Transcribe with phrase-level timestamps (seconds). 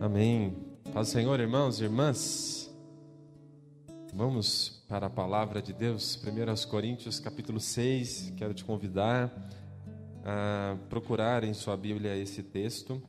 [0.00, 0.56] Amém.
[0.94, 2.74] Paz Senhor, irmãos e irmãs.
[4.14, 8.32] Vamos para a palavra de Deus, 1 Coríntios capítulo 6.
[8.34, 9.30] Quero te convidar
[10.24, 13.02] a procurar em sua Bíblia esse texto.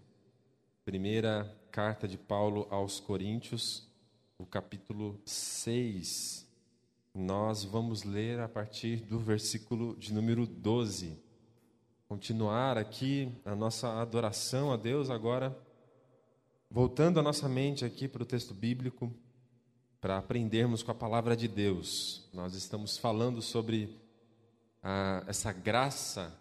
[0.84, 3.88] Primeira carta de Paulo aos Coríntios,
[4.38, 6.46] o capítulo 6.
[7.16, 11.18] Nós vamos ler a partir do versículo de número 12.
[12.10, 15.58] Continuar aqui a nossa adoração a Deus agora
[16.74, 19.14] Voltando a nossa mente aqui para o texto bíblico,
[20.00, 24.00] para aprendermos com a palavra de Deus, nós estamos falando sobre
[24.82, 26.34] a, essa graça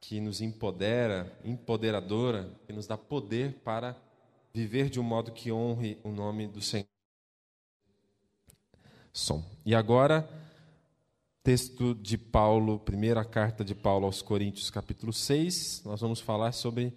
[0.00, 3.94] que nos empodera, empoderadora, que nos dá poder para
[4.54, 6.86] viver de um modo que honre o nome do Senhor.
[9.12, 9.44] Som.
[9.66, 10.26] E agora,
[11.42, 16.96] texto de Paulo, primeira carta de Paulo aos Coríntios, capítulo 6, nós vamos falar sobre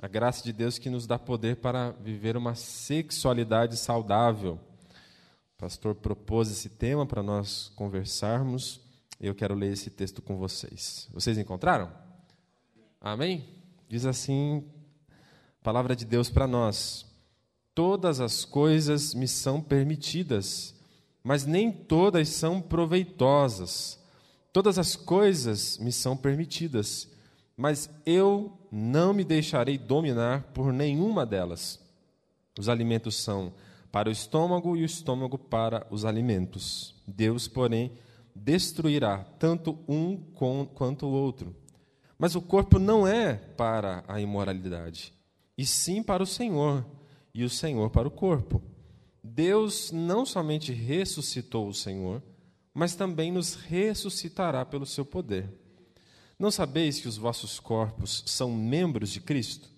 [0.00, 4.58] a graça de Deus que nos dá poder para viver uma sexualidade saudável.
[5.56, 8.80] O pastor propôs esse tema para nós conversarmos.
[9.20, 11.08] Eu quero ler esse texto com vocês.
[11.12, 11.90] Vocês encontraram?
[13.00, 13.48] Amém?
[13.88, 14.64] Diz assim
[15.60, 17.06] a palavra de Deus para nós:
[17.74, 20.74] Todas as coisas me são permitidas,
[21.22, 23.98] mas nem todas são proveitosas.
[24.52, 27.08] Todas as coisas me são permitidas,
[27.56, 31.80] mas eu não me deixarei dominar por nenhuma delas.
[32.58, 33.52] Os alimentos são
[33.90, 36.94] para o estômago e o estômago para os alimentos.
[37.06, 37.92] Deus, porém,
[38.34, 40.16] destruirá tanto um
[40.74, 41.54] quanto o outro.
[42.18, 45.12] Mas o corpo não é para a imoralidade,
[45.56, 46.84] e sim para o Senhor,
[47.32, 48.62] e o Senhor para o corpo.
[49.22, 52.22] Deus não somente ressuscitou o Senhor,
[52.72, 55.48] mas também nos ressuscitará pelo seu poder.
[56.38, 59.70] Não sabeis que os vossos corpos são membros de Cristo?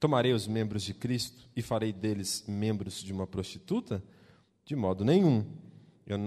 [0.00, 4.02] Tomarei os membros de Cristo e farei deles membros de uma prostituta?
[4.64, 5.46] De modo nenhum.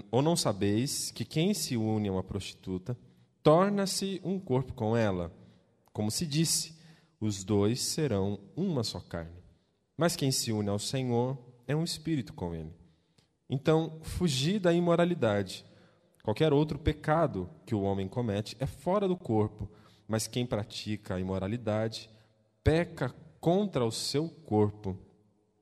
[0.10, 2.98] Ou não sabeis que quem se une a uma prostituta
[3.44, 5.32] torna-se um corpo com ela?
[5.92, 6.76] Como se disse,
[7.20, 9.44] os dois serão uma só carne.
[9.98, 11.38] Mas quem se une ao Senhor
[11.68, 12.74] é um espírito com ele.
[13.50, 15.66] Então, fugi da imoralidade.
[16.26, 19.70] Qualquer outro pecado que o homem comete é fora do corpo,
[20.08, 22.10] mas quem pratica a imoralidade
[22.64, 24.98] peca contra o seu corpo.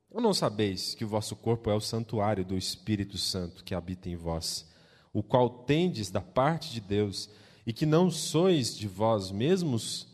[0.10, 4.08] Ou não sabeis que o vosso corpo é o santuário do Espírito Santo que habita
[4.08, 4.66] em vós,
[5.12, 7.30] o qual tendes da parte de Deus,
[7.68, 10.08] e que não sois de vós mesmos,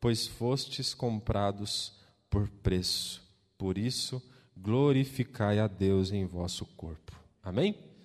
[0.00, 1.92] pois fostes comprados
[2.30, 3.28] por preço.
[3.58, 4.22] Por isso,
[4.56, 7.20] glorificai a Deus em vosso corpo.
[7.42, 7.95] Amém?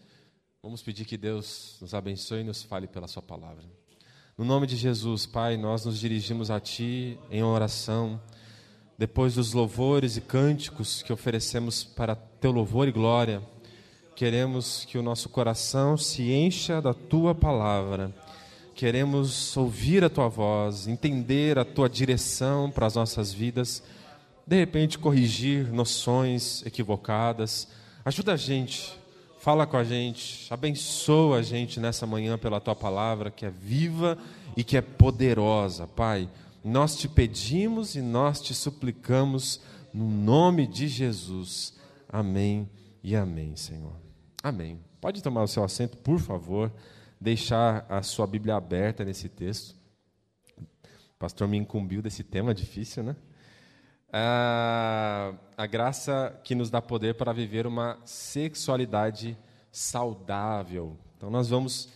[0.63, 3.63] Vamos pedir que Deus nos abençoe e nos fale pela Sua palavra.
[4.37, 8.21] No nome de Jesus, Pai, nós nos dirigimos a Ti em oração.
[8.95, 13.41] Depois dos louvores e cânticos que oferecemos para Teu louvor e glória,
[14.15, 18.13] queremos que o nosso coração se encha da Tua palavra.
[18.75, 23.81] Queremos ouvir a Tua voz, entender a Tua direção para as nossas vidas,
[24.45, 27.67] de repente corrigir noções equivocadas.
[28.05, 29.00] Ajuda a gente
[29.41, 34.15] Fala com a gente, abençoa a gente nessa manhã pela tua palavra que é viva
[34.55, 36.29] e que é poderosa, Pai.
[36.63, 39.59] Nós te pedimos e nós te suplicamos
[39.91, 41.73] no nome de Jesus.
[42.07, 42.69] Amém
[43.03, 43.95] e amém, Senhor.
[44.43, 44.79] Amém.
[45.01, 46.71] Pode tomar o seu assento, por favor,
[47.19, 49.75] deixar a sua Bíblia aberta nesse texto.
[50.55, 53.15] O pastor me incumbiu desse tema difícil, né?
[54.11, 59.37] A, a graça que nos dá poder para viver uma sexualidade
[59.71, 60.97] saudável.
[61.17, 61.89] Então, nós vamos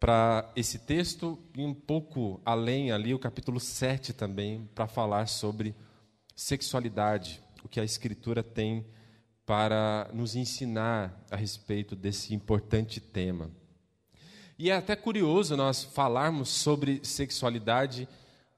[0.00, 5.76] para esse texto e um pouco além ali, o capítulo 7 também, para falar sobre
[6.34, 8.84] sexualidade, o que a Escritura tem
[9.46, 13.50] para nos ensinar a respeito desse importante tema.
[14.58, 18.08] E é até curioso nós falarmos sobre sexualidade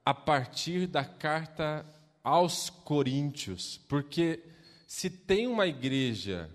[0.04, 1.84] a partir da carta
[2.24, 4.42] aos coríntios, porque
[4.86, 6.50] se tem uma igreja,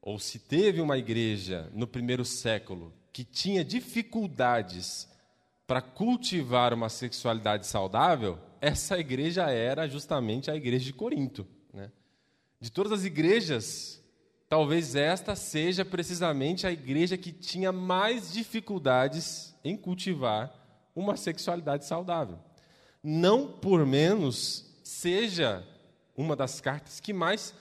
[0.00, 5.08] ou se teve uma igreja no primeiro século que tinha dificuldades
[5.66, 11.46] para cultivar uma sexualidade saudável, essa igreja era justamente a igreja de Corinto.
[11.72, 11.90] Né?
[12.60, 14.00] De todas as igrejas,
[14.48, 20.54] talvez esta seja precisamente a igreja que tinha mais dificuldades em cultivar
[20.94, 22.38] uma sexualidade saudável.
[23.02, 25.66] Não por menos seja
[26.16, 27.54] uma das cartas que mais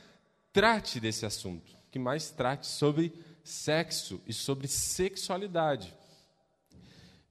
[0.51, 3.11] trate desse assunto, que mais trate sobre
[3.43, 5.93] sexo e sobre sexualidade.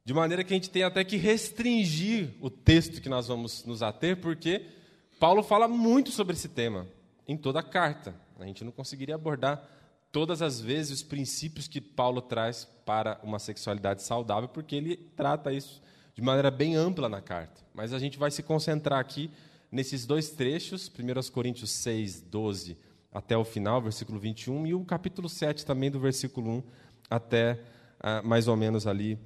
[0.05, 3.83] De maneira que a gente tem até que restringir o texto que nós vamos nos
[3.83, 4.67] ater, porque
[5.21, 6.89] Paulo fala muito sobre esse tema,
[7.29, 8.15] em toda a carta.
[8.41, 9.65] A gente não conseguiria abordar
[10.11, 15.53] todas as vezes os princípios que Paulo traz para uma sexualidade saudável, porque ele trata
[15.53, 15.81] isso
[16.15, 17.63] de maneira bem ampla na carta.
[17.73, 19.31] Mas a gente vai se concentrar aqui
[19.73, 22.77] nesses dois trechos, 1 Coríntios 6, 12
[23.11, 26.63] até o final, versículo 21, e o capítulo 7 também, do versículo 1
[27.09, 27.59] até
[27.99, 29.19] ah, mais ou menos ali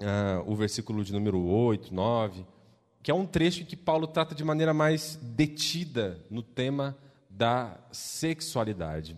[0.00, 2.44] ah, o versículo de número 8, 9,
[3.02, 6.96] que é um trecho em que Paulo trata de maneira mais detida no tema
[7.28, 9.16] da sexualidade.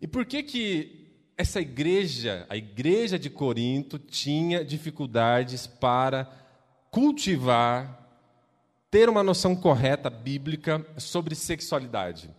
[0.00, 1.06] E por que que
[1.36, 6.30] essa igreja, a igreja de Corinto, tinha dificuldades para
[6.90, 8.05] cultivar,
[8.90, 12.30] ter uma noção correta bíblica sobre sexualidade?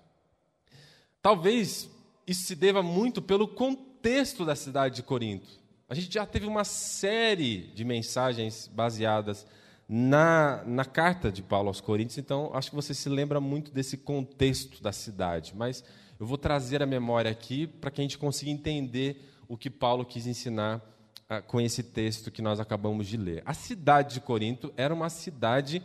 [1.22, 1.90] Talvez
[2.26, 5.48] isso se deva muito pelo contexto da cidade de Corinto.
[5.90, 9.48] A gente já teve uma série de mensagens baseadas
[9.88, 13.96] na, na carta de Paulo aos Coríntios, então acho que você se lembra muito desse
[13.96, 15.54] contexto da cidade.
[15.56, 15.84] Mas
[16.20, 20.04] eu vou trazer a memória aqui para que a gente consiga entender o que Paulo
[20.04, 20.82] quis ensinar
[21.30, 23.42] ah, com esse texto que nós acabamos de ler.
[23.46, 25.82] A cidade de Corinto era uma cidade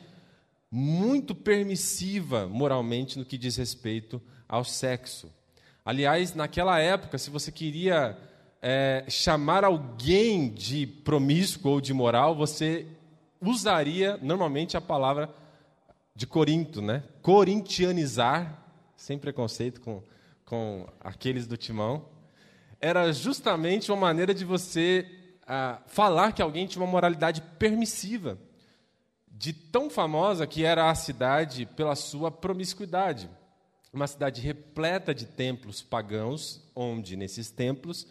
[0.73, 5.31] muito permissiva moralmente no que diz respeito ao sexo.
[5.85, 8.19] Aliás, naquela época, se você queria
[8.61, 12.87] é, chamar alguém de promíscuo ou de moral, você
[13.41, 15.29] usaria normalmente a palavra
[16.15, 17.03] de Corinto, né?
[17.21, 18.65] Corintianizar,
[18.97, 20.03] sem preconceito com
[20.53, 22.05] com aqueles do timão,
[22.79, 25.07] era justamente uma maneira de você
[25.47, 28.39] ah, falar que alguém tinha uma moralidade permissiva,
[29.43, 33.29] de tão famosa que era a cidade pela sua promiscuidade.
[33.93, 38.07] Uma cidade repleta de templos pagãos, onde nesses templos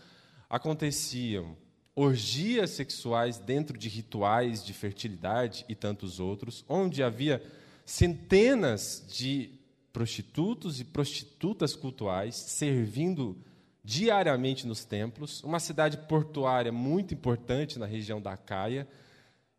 [0.50, 1.56] aconteciam
[1.96, 7.42] orgias sexuais dentro de rituais de fertilidade e tantos outros, onde havia
[7.86, 9.52] centenas de
[9.94, 13.38] prostitutos e prostitutas cultuais servindo
[13.82, 18.86] diariamente nos templos, uma cidade portuária muito importante na região da Caia,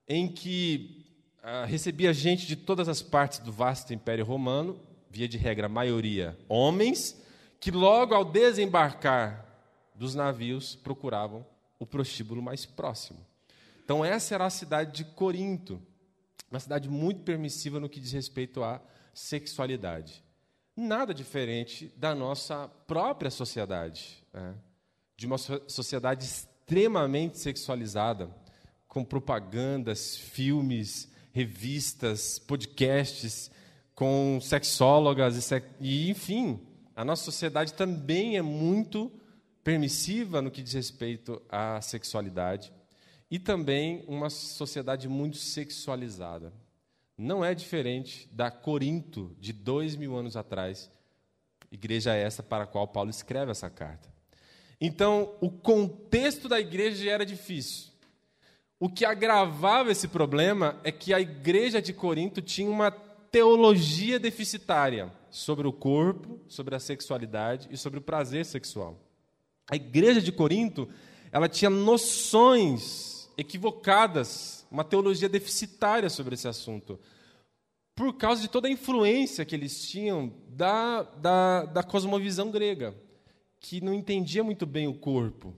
[0.06, 1.01] em que
[1.42, 4.80] ah, recebia gente de todas as partes do vasto Império Romano,
[5.10, 7.20] via de regra a maioria homens,
[7.60, 9.44] que logo ao desembarcar
[9.94, 11.44] dos navios procuravam
[11.78, 13.18] o prostíbulo mais próximo.
[13.84, 15.82] Então essa era a cidade de Corinto,
[16.50, 18.80] uma cidade muito permissiva no que diz respeito a
[19.12, 20.24] sexualidade.
[20.76, 24.54] Nada diferente da nossa própria sociedade, né?
[25.16, 28.30] de uma sociedade extremamente sexualizada,
[28.88, 33.50] com propagandas, filmes, revistas, podcasts,
[33.94, 35.66] com sexólogas e, sex...
[35.80, 36.60] e, enfim,
[36.94, 39.10] a nossa sociedade também é muito
[39.64, 42.72] permissiva no que diz respeito à sexualidade
[43.30, 46.52] e também uma sociedade muito sexualizada
[47.16, 50.90] não é diferente da Corinto de dois mil anos atrás,
[51.70, 54.12] igreja essa para a qual Paulo escreve essa carta.
[54.80, 57.91] Então, o contexto da igreja era difícil.
[58.82, 65.08] O que agravava esse problema é que a igreja de Corinto tinha uma teologia deficitária
[65.30, 68.98] sobre o corpo, sobre a sexualidade e sobre o prazer sexual.
[69.70, 70.88] A igreja de Corinto,
[71.30, 76.98] ela tinha noções equivocadas uma teologia deficitária sobre esse assunto,
[77.94, 82.96] por causa de toda a influência que eles tinham da, da, da cosmovisão grega,
[83.60, 85.54] que não entendia muito bem o corpo.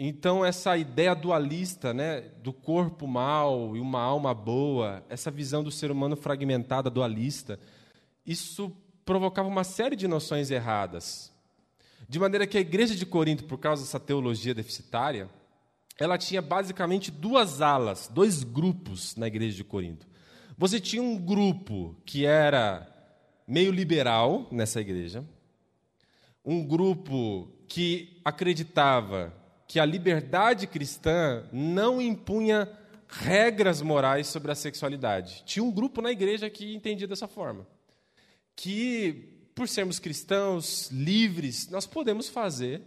[0.00, 5.72] Então, essa ideia dualista né, do corpo mal e uma alma boa, essa visão do
[5.72, 7.58] ser humano fragmentada, dualista,
[8.24, 8.70] isso
[9.04, 11.32] provocava uma série de noções erradas.
[12.08, 15.28] De maneira que a igreja de Corinto, por causa dessa teologia deficitária,
[15.98, 20.06] ela tinha basicamente duas alas, dois grupos na igreja de Corinto.
[20.56, 22.86] Você tinha um grupo que era
[23.48, 25.24] meio liberal nessa igreja,
[26.44, 29.36] um grupo que acreditava
[29.68, 32.68] que a liberdade cristã não impunha
[33.06, 35.42] regras morais sobre a sexualidade.
[35.44, 37.66] Tinha um grupo na igreja que entendia dessa forma.
[38.56, 42.82] Que, por sermos cristãos livres, nós podemos fazer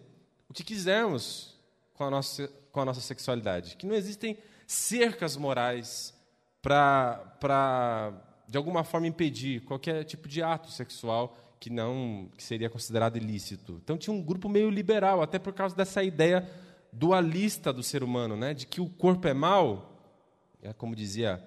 [0.49, 1.55] o que quisermos
[1.93, 6.13] com a nossa com a nossa sexualidade, que não existem cercas morais
[6.61, 8.13] para,
[8.47, 13.79] de alguma forma, impedir qualquer tipo de ato sexual que não que seria considerado ilícito.
[13.83, 16.49] Então tinha um grupo meio liberal, até por causa dessa ideia
[16.91, 19.91] dualista do ser humano, né, de que o corpo é mal,
[20.61, 21.43] é como dizia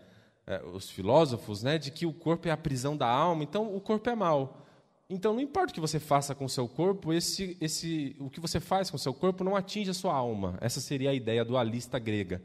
[0.46, 3.42] é, os filósofos, né, de que o corpo é a prisão da alma.
[3.42, 4.64] Então o corpo é mal.
[5.08, 8.40] Então, não importa o que você faça com o seu corpo, esse, esse, o que
[8.40, 10.56] você faz com o seu corpo não atinge a sua alma.
[10.62, 12.42] Essa seria a ideia dualista grega.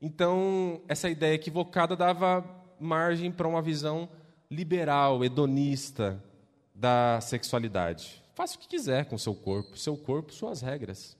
[0.00, 2.44] Então, essa ideia equivocada dava
[2.78, 4.08] margem para uma visão
[4.48, 6.22] liberal, hedonista
[6.72, 8.22] da sexualidade.
[8.34, 11.16] Faça o que quiser com o seu corpo, seu corpo, suas regras.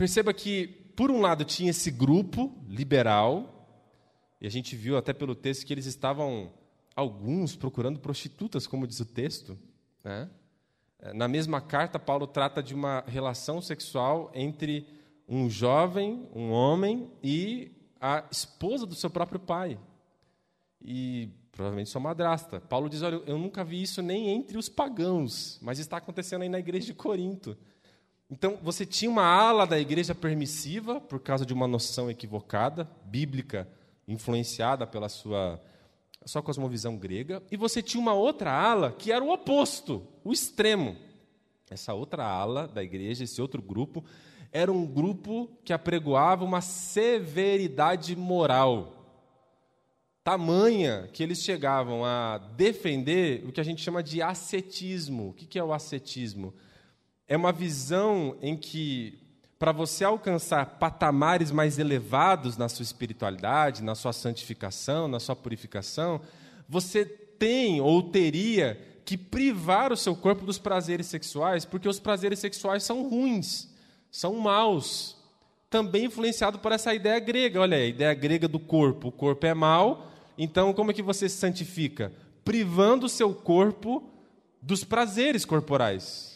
[0.00, 0.66] Perceba que,
[0.96, 3.68] por um lado, tinha esse grupo liberal,
[4.40, 6.50] e a gente viu até pelo texto que eles estavam,
[6.96, 9.58] alguns, procurando prostitutas, como diz o texto.
[10.02, 10.30] Né?
[11.12, 14.86] Na mesma carta, Paulo trata de uma relação sexual entre
[15.28, 19.78] um jovem, um homem, e a esposa do seu próprio pai.
[20.80, 22.58] E provavelmente sua madrasta.
[22.58, 26.48] Paulo diz: Olha, eu nunca vi isso nem entre os pagãos, mas está acontecendo aí
[26.48, 27.54] na igreja de Corinto.
[28.30, 33.68] Então, você tinha uma ala da igreja permissiva, por causa de uma noção equivocada, bíblica,
[34.06, 35.60] influenciada pela sua,
[36.24, 40.96] sua cosmovisão grega, e você tinha uma outra ala que era o oposto, o extremo.
[41.68, 44.04] Essa outra ala da igreja, esse outro grupo,
[44.52, 48.96] era um grupo que apregoava uma severidade moral
[50.22, 55.30] tamanha que eles chegavam a defender o que a gente chama de ascetismo.
[55.30, 56.54] O que é o ascetismo?
[57.30, 59.16] É uma visão em que,
[59.56, 66.20] para você alcançar patamares mais elevados na sua espiritualidade, na sua santificação, na sua purificação,
[66.68, 72.40] você tem ou teria que privar o seu corpo dos prazeres sexuais, porque os prazeres
[72.40, 73.68] sexuais são ruins,
[74.10, 75.16] são maus.
[75.70, 77.60] Também influenciado por essa ideia grega.
[77.60, 79.06] Olha aí, a ideia grega do corpo.
[79.06, 82.12] O corpo é mau, então, como é que você se santifica?
[82.44, 84.02] Privando o seu corpo
[84.60, 86.29] dos prazeres corporais.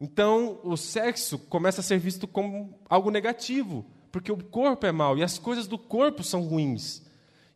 [0.00, 5.16] Então, o sexo começa a ser visto como algo negativo, porque o corpo é mau
[5.16, 7.02] e as coisas do corpo são ruins.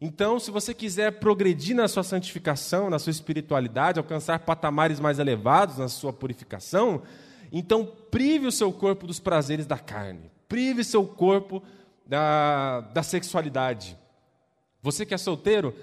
[0.01, 5.79] Então, se você quiser progredir na sua santificação, na sua espiritualidade, alcançar patamares mais elevados
[5.79, 7.03] na sua purificação,
[7.51, 11.63] então prive o seu corpo dos prazeres da carne, prive seu corpo
[12.07, 13.99] da, da sexualidade.
[14.81, 15.75] Você que é solteiro,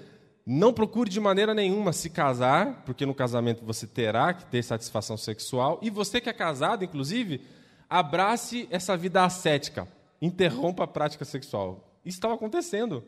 [0.46, 5.16] não procure de maneira nenhuma se casar, porque no casamento você terá que ter satisfação
[5.16, 5.80] sexual.
[5.82, 7.44] E você que é casado, inclusive,
[7.90, 9.88] abrace essa vida ascética,
[10.22, 12.00] interrompa a prática sexual.
[12.04, 13.02] Isso estava acontecendo.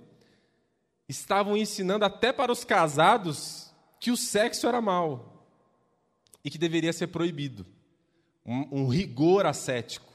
[1.08, 5.46] Estavam ensinando até para os casados que o sexo era mal
[6.44, 7.64] e que deveria ser proibido.
[8.44, 10.12] Um, um rigor ascético.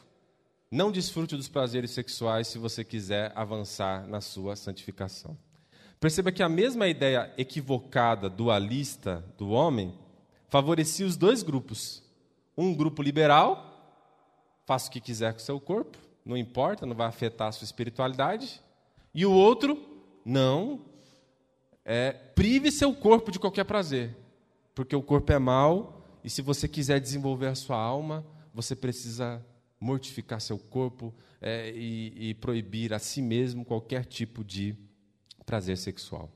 [0.70, 5.38] Não desfrute dos prazeres sexuais se você quiser avançar na sua santificação.
[6.04, 9.98] Perceba que a mesma ideia equivocada, dualista do homem,
[10.50, 12.04] favorecia os dois grupos.
[12.58, 14.04] Um grupo liberal,
[14.66, 17.64] faça o que quiser com o seu corpo, não importa, não vai afetar a sua
[17.64, 18.62] espiritualidade.
[19.16, 19.82] E o outro,
[20.26, 20.82] não,
[21.86, 24.14] é, prive seu corpo de qualquer prazer,
[24.76, 29.42] porque o corpo é mau e se você quiser desenvolver a sua alma, você precisa
[29.80, 34.76] mortificar seu corpo é, e, e proibir a si mesmo qualquer tipo de
[35.44, 36.32] prazer sexual.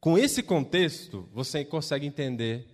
[0.00, 2.66] Com esse contexto, você consegue entender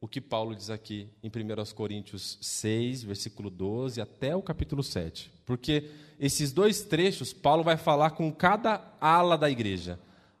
[0.00, 5.30] o que Paulo diz aqui em 1 Coríntios 6, versículo 12, até o capítulo 7.
[5.44, 9.98] Porque esses dois trechos, Paulo vai falar com cada ala da igreja: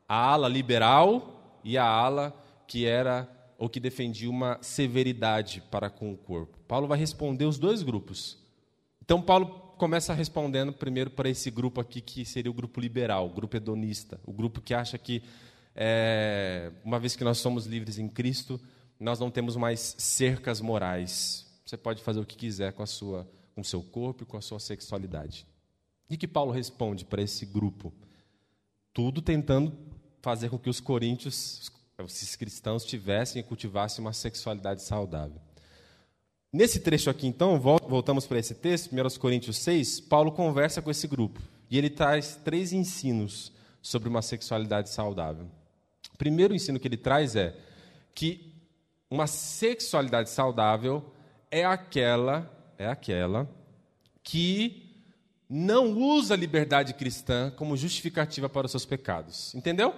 [0.08, 2.34] a ala liberal e a ala
[2.66, 6.58] que era ou que defendia uma severidade para com o corpo.
[6.68, 8.38] Paulo vai responder os dois grupos.
[9.02, 13.32] Então, Paulo começa respondendo primeiro para esse grupo aqui, que seria o grupo liberal, o
[13.32, 15.22] grupo hedonista, o grupo que acha que,
[15.74, 18.60] é, uma vez que nós somos livres em Cristo,
[18.98, 21.46] nós não temos mais cercas morais.
[21.64, 24.36] Você pode fazer o que quiser com a sua, com o seu corpo e com
[24.36, 25.46] a sua sexualidade.
[26.08, 27.92] E que Paulo responde para esse grupo?
[28.92, 29.76] Tudo tentando
[30.22, 31.70] fazer com que os coríntios,
[32.06, 35.40] esses cristãos, tivessem e cultivassem uma sexualidade saudável.
[36.56, 41.06] Nesse trecho aqui, então, voltamos para esse texto, 1 Coríntios 6, Paulo conversa com esse
[41.06, 41.38] grupo
[41.70, 45.50] e ele traz três ensinos sobre uma sexualidade saudável.
[46.14, 47.54] O primeiro ensino que ele traz é
[48.14, 48.54] que
[49.10, 51.04] uma sexualidade saudável
[51.50, 53.46] é aquela, é aquela
[54.22, 54.96] que
[55.50, 59.54] não usa a liberdade cristã como justificativa para os seus pecados.
[59.54, 59.94] Entendeu?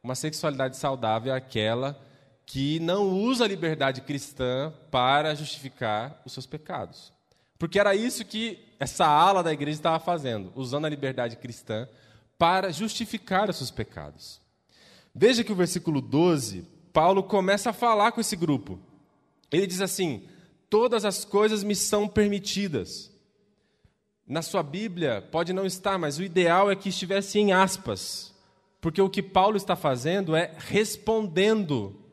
[0.00, 2.00] Uma sexualidade saudável é aquela
[2.48, 7.12] que não usa a liberdade cristã para justificar os seus pecados.
[7.58, 11.86] Porque era isso que essa ala da igreja estava fazendo, usando a liberdade cristã
[12.38, 14.40] para justificar os seus pecados.
[15.14, 18.80] Veja que o versículo 12, Paulo começa a falar com esse grupo.
[19.52, 20.22] Ele diz assim:
[20.70, 23.12] Todas as coisas me são permitidas.
[24.26, 28.34] Na sua Bíblia pode não estar, mas o ideal é que estivesse em aspas,
[28.80, 32.07] porque o que Paulo está fazendo é respondendo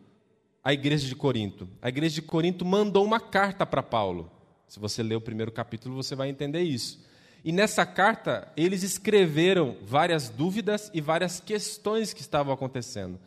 [0.65, 1.69] a igreja de Corinto.
[1.79, 4.31] A igreja de Corinto mandou uma carta para Paulo.
[4.67, 7.05] Se você ler o primeiro capítulo, você vai entender isso.
[7.43, 13.19] E nessa carta, eles escreveram várias dúvidas e várias questões que estavam acontecendo.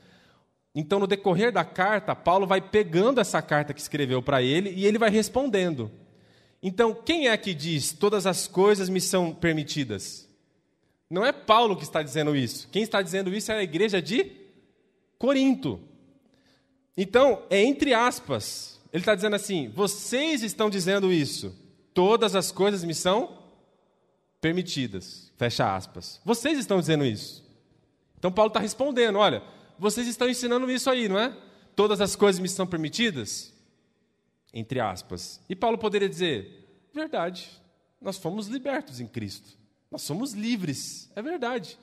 [0.75, 4.85] Então, no decorrer da carta, Paulo vai pegando essa carta que escreveu para ele e
[4.85, 5.93] ele vai respondendo.
[6.61, 10.29] Então, quem é que diz todas as coisas me são permitidas?
[11.09, 12.69] Não é Paulo que está dizendo isso.
[12.73, 14.33] Quem está dizendo isso é a igreja de
[15.17, 15.81] Corinto.
[17.01, 18.81] Então, é entre aspas.
[18.93, 21.57] Ele está dizendo assim: vocês estão dizendo isso.
[21.95, 23.39] Todas as coisas me são
[24.41, 25.33] permitidas.
[25.37, 26.21] Fecha aspas.
[26.25, 27.47] Vocês estão dizendo isso.
[28.19, 29.45] Então, Paulo está respondendo: olha,
[29.79, 31.35] vocês estão ensinando isso aí, não é?
[31.77, 33.55] Todas as coisas me são permitidas?
[34.53, 35.41] Entre aspas.
[35.49, 37.49] E Paulo poderia dizer: verdade,
[38.03, 39.57] nós fomos libertos em Cristo.
[39.89, 41.79] Nós somos livres, é verdade.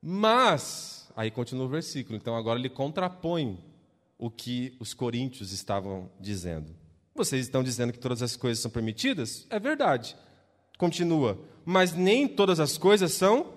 [0.00, 3.58] Mas, aí continua o versículo, então agora ele contrapõe
[4.20, 6.76] o que os coríntios estavam dizendo.
[7.14, 9.46] Vocês estão dizendo que todas as coisas são permitidas?
[9.48, 10.14] É verdade.
[10.76, 13.54] Continua, mas nem todas as coisas são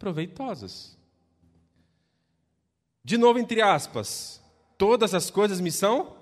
[0.00, 0.98] proveitosas.
[3.04, 4.42] De novo, entre aspas,
[4.76, 6.16] todas as coisas me são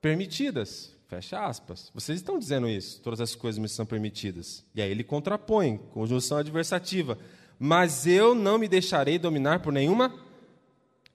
[0.00, 0.96] permitidas.
[1.06, 1.92] Fecha aspas.
[1.94, 4.64] Vocês estão dizendo isso, todas as coisas me são permitidas.
[4.74, 7.18] E aí ele contrapõe, conjunção adversativa.
[7.56, 10.12] Mas eu não me deixarei dominar por nenhuma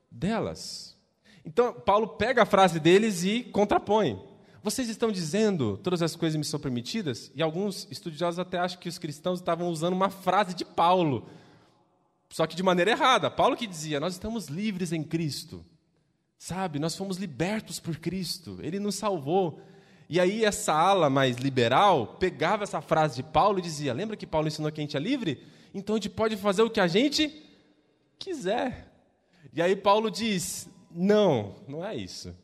[0.10, 0.97] delas.
[1.48, 4.22] Então, Paulo pega a frase deles e contrapõe.
[4.62, 7.32] Vocês estão dizendo todas as coisas me são permitidas?
[7.34, 11.26] E alguns estudiosos até acham que os cristãos estavam usando uma frase de Paulo,
[12.30, 13.32] só que de maneira errada.
[13.32, 15.66] Paulo que dizia: Nós estamos livres em Cristo.
[16.38, 19.62] Sabe, nós fomos libertos por Cristo, Ele nos salvou.
[20.10, 24.28] E aí essa ala mais liberal pegava essa frase de Paulo e dizia: lembra que
[24.28, 25.42] Paulo ensinou que a gente é livre?
[25.74, 27.34] Então a gente pode fazer o que a gente
[28.20, 28.92] quiser.
[29.54, 32.36] E aí Paulo diz: não, não é isso.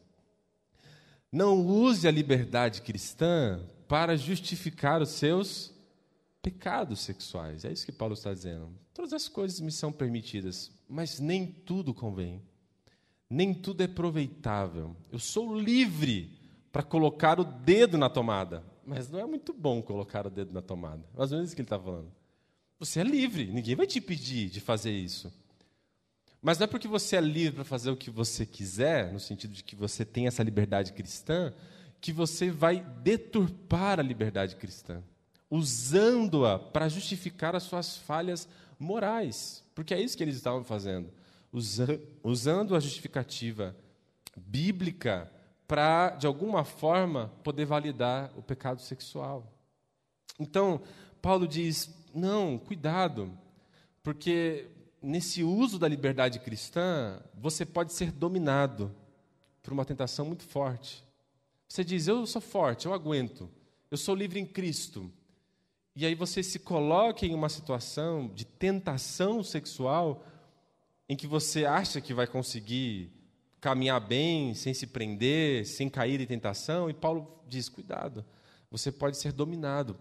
[1.31, 5.74] Não use a liberdade cristã para justificar os seus
[6.41, 7.65] pecados sexuais.
[7.65, 8.69] É isso que Paulo está dizendo.
[8.93, 12.41] Todas as coisas me são permitidas, mas nem tudo convém.
[13.28, 14.95] Nem tudo é aproveitável.
[15.12, 16.38] Eu sou livre
[16.71, 18.63] para colocar o dedo na tomada.
[18.86, 21.04] Mas não é muito bom colocar o dedo na tomada.
[21.15, 22.12] Mais ou menos isso que ele está falando.
[22.78, 25.34] Você é livre, ninguém vai te pedir de fazer isso.
[26.43, 29.53] Mas não é porque você é livre para fazer o que você quiser, no sentido
[29.53, 31.53] de que você tem essa liberdade cristã,
[32.01, 35.01] que você vai deturpar a liberdade cristã,
[35.49, 38.45] usando-a para justificar as suas falhas
[38.77, 39.63] morais.
[39.73, 41.10] Porque é isso que eles estavam fazendo.
[42.21, 43.73] usando a justificativa
[44.36, 45.32] bíblica
[45.65, 49.49] para, de alguma forma, poder validar o pecado sexual.
[50.38, 50.82] Então,
[51.21, 53.32] Paulo diz: não, cuidado,
[54.03, 54.67] porque
[55.04, 58.96] nesse uso da liberdade cristã, você pode ser dominado
[59.62, 61.04] por uma tentação muito forte.
[61.68, 63.50] Você diz: Eu sou forte, eu aguento,
[63.92, 65.12] eu sou livre em Cristo.
[65.96, 70.26] E aí você se coloca em uma situação de tentação sexual
[71.08, 73.12] em que você acha que vai conseguir
[73.62, 78.26] caminhar bem, sem se prender, sem cair em tentação, e Paulo diz: cuidado,
[78.72, 79.98] você pode ser dominado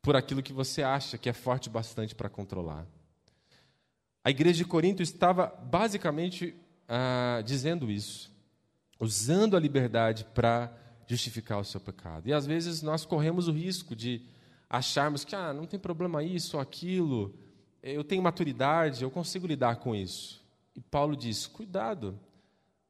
[0.00, 2.86] por aquilo que você acha que é forte bastante para controlar.
[4.28, 6.54] A igreja de Corinto estava basicamente
[6.86, 8.30] ah, dizendo isso,
[9.00, 10.70] usando a liberdade para
[11.06, 12.28] justificar o seu pecado.
[12.28, 14.20] E às vezes nós corremos o risco de
[14.68, 17.34] acharmos que ah, não tem problema isso ou aquilo,
[17.82, 20.44] eu tenho maturidade, eu consigo lidar com isso.
[20.76, 22.20] E Paulo diz: cuidado,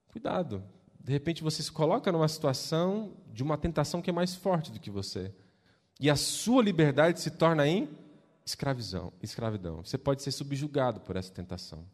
[0.08, 0.64] Cuidado.
[0.98, 4.80] De repente você se coloca numa situação de uma tentação que é mais forte do
[4.80, 5.32] que você.
[6.00, 7.88] E a sua liberdade se torna em
[8.48, 9.12] escravidão.
[9.22, 9.84] escravidão.
[9.84, 11.84] Você pode ser subjugado por essa tentação.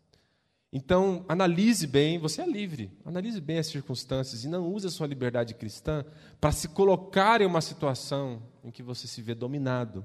[0.73, 2.90] Então, analise bem, você é livre.
[3.05, 6.05] Analise bem as circunstâncias e não use a sua liberdade cristã
[6.40, 10.05] para se colocar em uma situação em que você se vê dominado,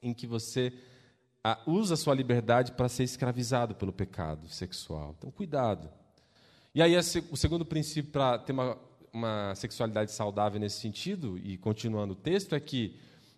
[0.00, 0.72] em que você
[1.42, 5.14] ah, usa a sua liberdade para ser escravizado pelo pecado sexual.
[5.18, 5.90] Então, cuidado.
[6.74, 8.78] E aí, o segundo princípio para ter uma,
[9.12, 12.96] uma sexualidade saudável nesse sentido, e continuando o texto, é que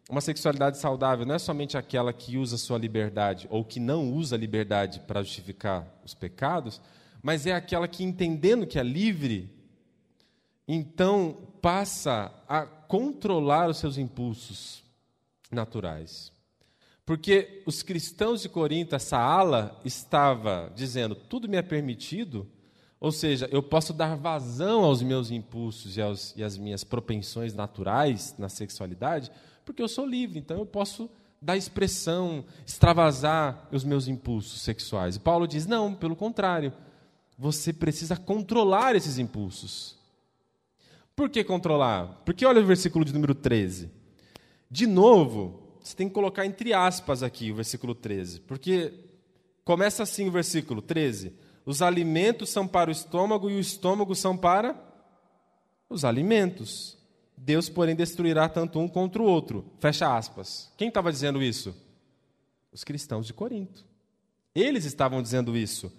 [0.09, 4.37] uma sexualidade saudável não é somente aquela que usa sua liberdade ou que não usa
[4.37, 6.81] a liberdade para justificar os pecados,
[7.23, 9.51] mas é aquela que, entendendo que é livre,
[10.69, 14.83] então passa a controlar os seus impulsos
[15.51, 16.33] naturais.
[17.07, 22.47] Porque os cristãos de Corinto, essa ala, estava dizendo: tudo me é permitido,
[22.99, 27.53] ou seja, eu posso dar vazão aos meus impulsos e, aos, e às minhas propensões
[27.53, 29.31] naturais na sexualidade,
[29.64, 35.16] porque eu sou livre, então eu posso dar expressão, extravasar os meus impulsos sexuais.
[35.16, 36.72] E Paulo diz: não, pelo contrário,
[37.37, 39.96] você precisa controlar esses impulsos.
[41.14, 42.22] Por que controlar?
[42.24, 43.90] Porque olha o versículo de número 13.
[44.70, 48.92] De novo, você tem que colocar entre aspas aqui o versículo 13, porque
[49.64, 51.33] começa assim o versículo 13
[51.64, 54.74] Os alimentos são para o estômago e o estômago são para
[55.88, 56.98] os alimentos.
[57.44, 59.70] Deus, porém, destruirá tanto um contra o outro.
[59.78, 60.72] Fecha aspas.
[60.78, 61.76] Quem estava dizendo isso?
[62.72, 63.85] Os cristãos de Corinto.
[64.54, 65.92] Eles estavam dizendo isso.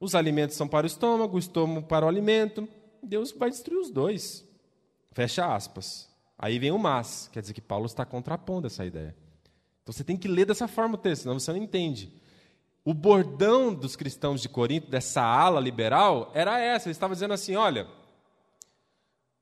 [0.00, 2.66] Os alimentos são para o estômago, o estômago para o alimento.
[3.02, 4.48] Deus vai destruir os dois.
[5.12, 6.08] Fecha aspas.
[6.38, 9.14] Aí vem o mas, quer dizer que Paulo está contrapondo essa ideia.
[9.82, 12.10] Então você tem que ler dessa forma o texto, senão você não entende.
[12.82, 16.88] O bordão dos cristãos de Corinto, dessa ala liberal, era essa.
[16.88, 17.86] Ele estava dizendo assim: olha,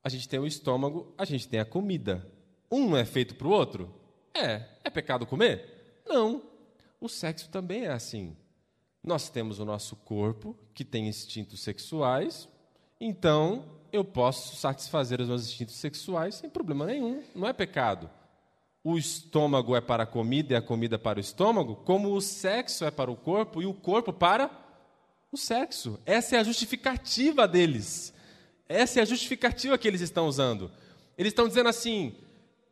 [0.07, 2.25] a gente tem o estômago, a gente tem a comida.
[2.71, 3.93] Um é feito para o outro?
[4.33, 4.63] É.
[4.81, 6.01] É pecado comer?
[6.07, 6.41] Não.
[7.01, 8.33] O sexo também é assim.
[9.03, 12.47] Nós temos o nosso corpo, que tem instintos sexuais,
[13.01, 18.09] então eu posso satisfazer os meus instintos sexuais sem problema nenhum, não é pecado.
[18.81, 22.85] O estômago é para a comida e a comida para o estômago, como o sexo
[22.85, 24.49] é para o corpo e o corpo para
[25.33, 25.99] o sexo.
[26.05, 28.13] Essa é a justificativa deles.
[28.69, 30.71] Essa é a justificativa que eles estão usando.
[31.17, 32.15] Eles estão dizendo assim: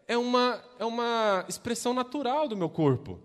[0.07, 3.19] é uma, é uma expressão natural do meu corpo.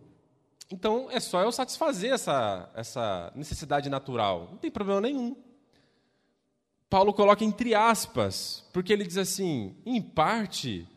[0.70, 4.48] Então é só eu satisfazer essa, essa necessidade natural.
[4.50, 5.37] Não tem problema nenhum.
[6.88, 10.88] Paulo coloca entre aspas, porque ele diz assim: em parte,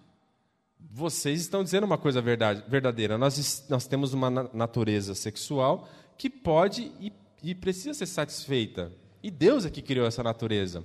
[0.80, 3.18] vocês estão dizendo uma coisa verdade, verdadeira.
[3.18, 8.92] Nós, nós temos uma natureza sexual que pode e, e precisa ser satisfeita.
[9.22, 10.84] E Deus é que criou essa natureza.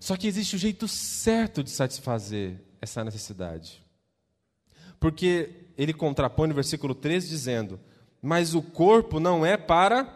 [0.00, 3.84] Só que existe o jeito certo de satisfazer essa necessidade.
[4.98, 7.78] Porque ele contrapõe no versículo 13 dizendo:
[8.20, 10.08] Mas o corpo não é para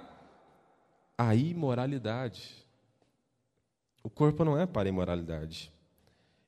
[1.19, 2.65] a imoralidade.
[4.03, 5.71] O corpo não é para a imoralidade.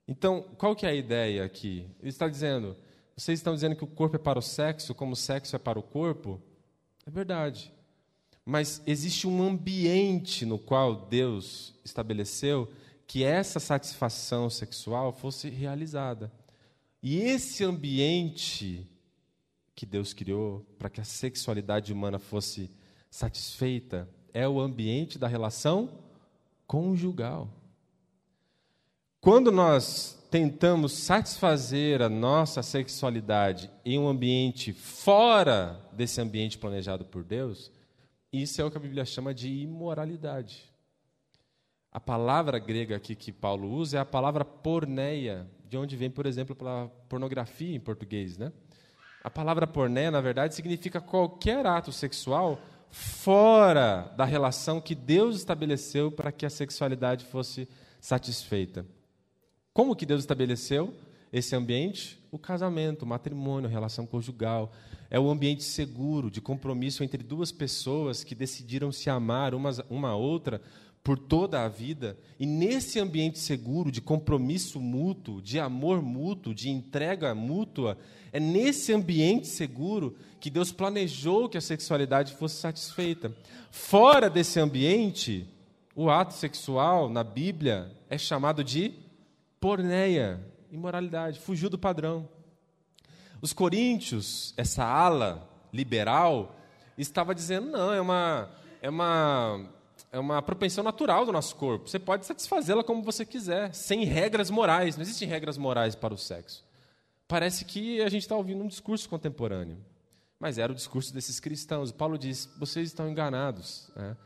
[0.09, 1.87] Então, qual que é a ideia aqui?
[2.01, 2.75] Ele está dizendo:
[3.15, 5.79] vocês estão dizendo que o corpo é para o sexo, como o sexo é para
[5.79, 6.41] o corpo?
[7.07, 7.71] É verdade.
[8.47, 12.73] Mas existe um ambiente no qual Deus estabeleceu
[13.07, 16.33] que essa satisfação sexual fosse realizada.
[17.03, 18.87] E esse ambiente
[19.75, 22.71] que Deus criou para que a sexualidade humana fosse
[23.11, 25.91] satisfeita é o ambiente da relação
[26.67, 27.49] conjugal.
[29.21, 37.23] Quando nós tentamos satisfazer a nossa sexualidade em um ambiente fora desse ambiente planejado por
[37.23, 37.71] Deus,
[38.33, 40.76] isso é o que a Bíblia chama de imoralidade.
[41.97, 46.27] A palavra grega aqui que Paulo usa é a palavra porneia, de onde vem, por
[46.27, 48.37] exemplo, a pornografia em português.
[48.37, 48.53] Né?
[49.25, 56.13] A palavra porneia, na verdade, significa qualquer ato sexual fora da relação que Deus estabeleceu
[56.13, 57.67] para que a sexualidade fosse
[57.99, 58.85] satisfeita.
[59.73, 60.93] Como que Deus estabeleceu
[61.33, 62.23] esse ambiente?
[62.31, 64.71] O casamento, o matrimônio, a relação conjugal.
[65.09, 70.11] É o ambiente seguro, de compromisso entre duas pessoas que decidiram se amar uma, uma
[70.11, 70.61] a outra
[71.07, 76.69] por toda a vida, e nesse ambiente seguro de compromisso mútuo, de amor mútuo, de
[76.69, 77.97] entrega mútua,
[78.33, 83.33] é nesse ambiente seguro que Deus planejou que a sexualidade fosse satisfeita.
[83.71, 85.49] Fora desse ambiente,
[85.95, 88.93] o ato sexual na Bíblia é chamado de
[89.61, 92.29] porneia, imoralidade, fugiu do padrão.
[93.41, 96.57] Os coríntios, essa ala liberal,
[96.99, 98.51] estava dizendo: não, é uma,
[98.83, 99.76] é uma
[100.17, 101.89] é uma propensão natural do nosso corpo.
[101.89, 104.97] Você pode satisfazê-la como você quiser, sem regras morais.
[104.97, 106.65] Não existem regras morais para o sexo.
[107.29, 109.77] Parece que a gente está ouvindo um discurso contemporâneo.
[110.41, 111.93] Mas era o discurso desses cristãos.
[111.93, 113.91] Paulo diz: vocês estão enganados.
[113.95, 114.17] Né?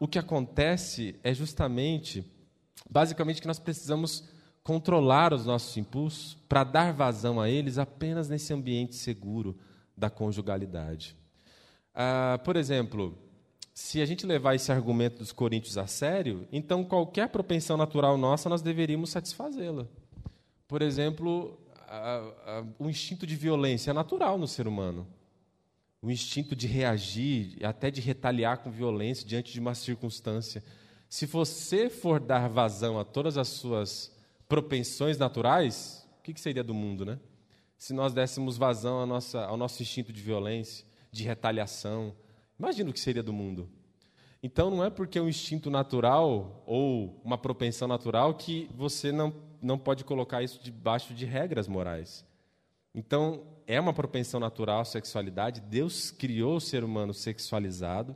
[0.00, 2.24] O que acontece é justamente,
[2.88, 4.24] basicamente, que nós precisamos
[4.62, 9.58] controlar os nossos impulsos para dar vazão a eles apenas nesse ambiente seguro
[9.94, 11.14] da conjugalidade.
[11.94, 13.18] Ah, por exemplo,
[13.74, 18.48] se a gente levar esse argumento dos coríntios a sério, então qualquer propensão natural nossa
[18.48, 19.84] nós deveríamos satisfazê-la.
[20.68, 21.58] Por exemplo,
[21.88, 25.04] a, a, o instinto de violência é natural no ser humano.
[26.00, 30.62] O instinto de reagir, até de retaliar com violência diante de uma circunstância.
[31.08, 34.14] Se você for dar vazão a todas as suas
[34.48, 37.18] propensões naturais, o que, que seria do mundo, né?
[37.76, 42.14] Se nós dessemos vazão nossa, ao nosso instinto de violência, de retaliação,
[42.58, 43.68] Imagina o que seria do mundo.
[44.42, 49.34] Então, não é porque é um instinto natural ou uma propensão natural que você não,
[49.60, 52.24] não pode colocar isso debaixo de regras morais.
[52.94, 55.60] Então, é uma propensão natural a sexualidade.
[55.62, 58.14] Deus criou o ser humano sexualizado,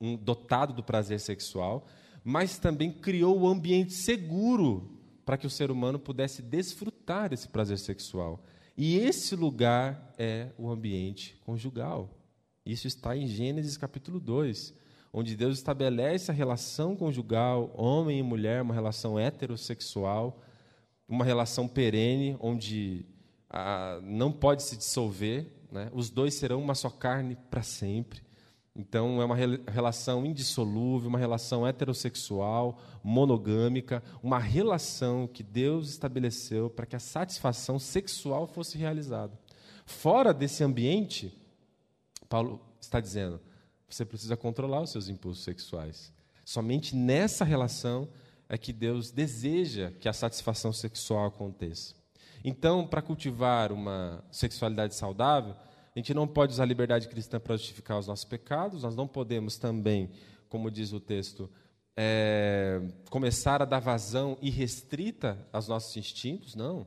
[0.00, 1.86] um, dotado do prazer sexual,
[2.22, 7.78] mas também criou o ambiente seguro para que o ser humano pudesse desfrutar desse prazer
[7.78, 8.44] sexual.
[8.76, 12.10] E esse lugar é o ambiente conjugal.
[12.64, 14.72] Isso está em Gênesis capítulo 2,
[15.12, 20.40] onde Deus estabelece a relação conjugal, homem e mulher, uma relação heterossexual,
[21.08, 23.04] uma relação perene, onde
[23.50, 25.90] ah, não pode se dissolver, né?
[25.92, 28.22] os dois serão uma só carne para sempre.
[28.74, 29.36] Então, é uma
[29.70, 37.78] relação indissolúvel, uma relação heterossexual, monogâmica, uma relação que Deus estabeleceu para que a satisfação
[37.78, 39.38] sexual fosse realizada.
[39.84, 41.36] Fora desse ambiente,
[42.32, 43.38] Paulo está dizendo,
[43.86, 46.10] você precisa controlar os seus impulsos sexuais.
[46.46, 48.08] Somente nessa relação
[48.48, 51.94] é que Deus deseja que a satisfação sexual aconteça.
[52.42, 55.54] Então, para cultivar uma sexualidade saudável,
[55.94, 59.06] a gente não pode usar a liberdade cristã para justificar os nossos pecados, nós não
[59.06, 60.08] podemos também,
[60.48, 61.50] como diz o texto,
[61.94, 66.86] é, começar a dar vazão irrestrita aos nossos instintos, não.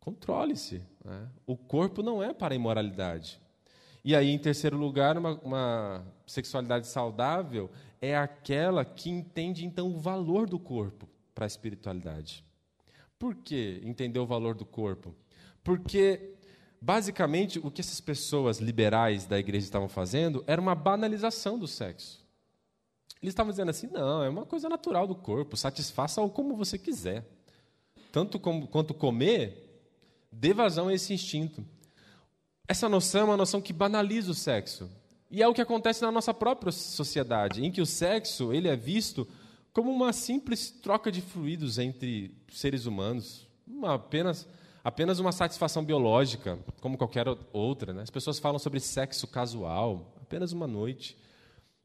[0.00, 0.80] Controle-se.
[1.04, 1.28] Né?
[1.46, 3.38] O corpo não é para a imoralidade.
[4.04, 9.98] E aí, em terceiro lugar, uma, uma sexualidade saudável é aquela que entende, então, o
[9.98, 12.44] valor do corpo para a espiritualidade.
[13.18, 15.14] Por que entender o valor do corpo?
[15.62, 16.36] Porque
[16.80, 22.24] Basicamente, o que essas pessoas liberais da igreja estavam fazendo era uma banalização do sexo.
[23.20, 27.26] Eles estavam dizendo assim: não, é uma coisa natural do corpo, satisfaça-o como você quiser.
[28.12, 29.82] Tanto como, quanto comer,
[30.30, 31.64] dê vazão a esse instinto.
[32.68, 34.90] Essa noção é uma noção que banaliza o sexo.
[35.30, 38.76] E é o que acontece na nossa própria sociedade, em que o sexo ele é
[38.76, 39.26] visto
[39.72, 44.46] como uma simples troca de fluidos entre seres humanos, uma apenas
[44.84, 47.92] apenas uma satisfação biológica, como qualquer outra.
[47.92, 48.02] Né?
[48.02, 51.16] As pessoas falam sobre sexo casual, apenas uma noite.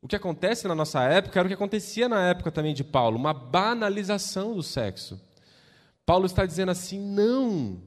[0.01, 3.17] O que acontece na nossa época era o que acontecia na época também de Paulo,
[3.17, 5.19] uma banalização do sexo.
[6.05, 7.81] Paulo está dizendo assim: não,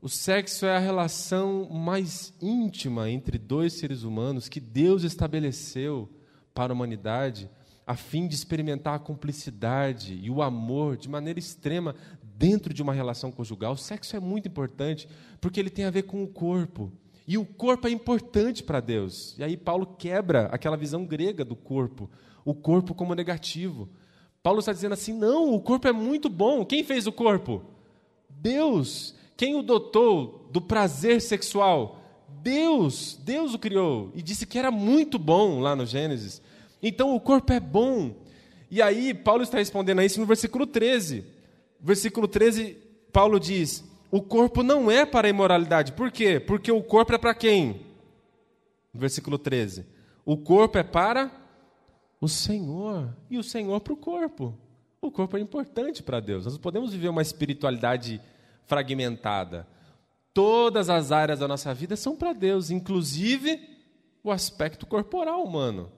[0.00, 6.08] o sexo é a relação mais íntima entre dois seres humanos que Deus estabeleceu
[6.54, 7.50] para a humanidade,
[7.86, 12.92] a fim de experimentar a cumplicidade e o amor de maneira extrema dentro de uma
[12.92, 13.72] relação conjugal.
[13.72, 15.08] O sexo é muito importante
[15.40, 16.92] porque ele tem a ver com o corpo.
[17.26, 19.34] E o corpo é importante para Deus.
[19.38, 22.08] E aí Paulo quebra aquela visão grega do corpo,
[22.44, 23.88] o corpo como negativo.
[24.42, 26.64] Paulo está dizendo assim: não, o corpo é muito bom.
[26.64, 27.64] Quem fez o corpo?
[28.30, 29.14] Deus.
[29.36, 32.00] Quem o dotou do prazer sexual?
[32.42, 33.18] Deus.
[33.22, 36.40] Deus o criou e disse que era muito bom lá no Gênesis.
[36.82, 38.14] Então o corpo é bom.
[38.70, 41.36] E aí Paulo está respondendo a isso no versículo 13
[41.80, 42.76] versículo 13,
[43.12, 45.92] Paulo diz: O corpo não é para a imoralidade.
[45.92, 46.40] Por quê?
[46.40, 47.80] Porque o corpo é para quem?
[48.92, 49.86] Versículo 13:
[50.24, 51.30] O corpo é para
[52.20, 54.54] o Senhor, e o Senhor para o corpo.
[55.00, 56.44] O corpo é importante para Deus.
[56.44, 58.20] Nós podemos viver uma espiritualidade
[58.66, 59.66] fragmentada.
[60.34, 63.60] Todas as áreas da nossa vida são para Deus, inclusive
[64.22, 65.90] o aspecto corporal humano.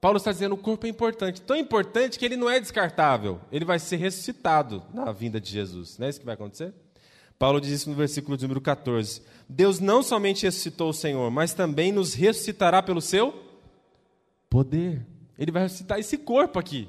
[0.00, 3.40] Paulo está dizendo que o corpo é importante, tão importante que ele não é descartável,
[3.50, 5.96] ele vai ser ressuscitado na vinda de Jesus.
[5.96, 6.74] Não é isso que vai acontecer?
[7.38, 9.22] Paulo diz isso no versículo número 14.
[9.48, 13.34] Deus não somente ressuscitou o Senhor, mas também nos ressuscitará pelo seu
[14.48, 15.06] poder.
[15.38, 16.88] Ele vai ressuscitar esse corpo aqui.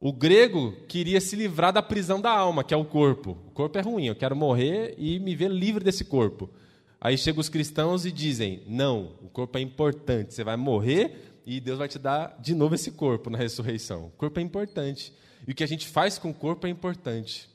[0.00, 3.36] O grego queria se livrar da prisão da alma, que é o corpo.
[3.48, 6.48] O corpo é ruim, eu quero morrer e me ver livre desse corpo.
[7.00, 11.60] Aí chegam os cristãos e dizem: não, o corpo é importante, você vai morrer e
[11.60, 14.06] Deus vai te dar de novo esse corpo na ressurreição.
[14.06, 15.12] O corpo é importante.
[15.46, 17.48] E o que a gente faz com o corpo é importante.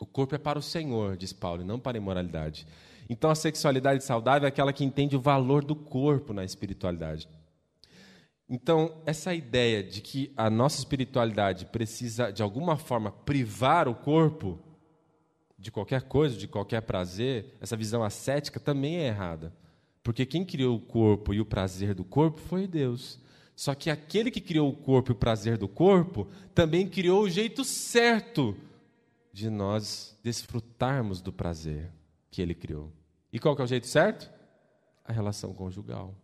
[0.00, 2.66] O corpo é para o Senhor, diz Paulo, e não para a imoralidade.
[3.08, 7.28] Então a sexualidade saudável é aquela que entende o valor do corpo na espiritualidade.
[8.48, 14.58] Então, essa ideia de que a nossa espiritualidade precisa, de alguma forma, privar o corpo
[15.58, 19.52] de qualquer coisa, de qualquer prazer, essa visão ascética também é errada.
[20.02, 23.20] Porque quem criou o corpo e o prazer do corpo foi Deus.
[23.54, 27.28] Só que aquele que criou o corpo e o prazer do corpo também criou o
[27.28, 28.56] jeito certo
[29.32, 31.90] de nós desfrutarmos do prazer
[32.30, 32.92] que ele criou.
[33.32, 34.30] E qual que é o jeito certo?
[35.04, 36.14] A relação conjugal,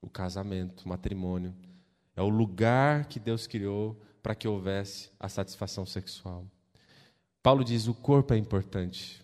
[0.00, 1.54] o casamento, o matrimônio.
[2.14, 6.44] É o lugar que Deus criou para que houvesse a satisfação sexual.
[7.42, 9.22] Paulo diz: o corpo é importante,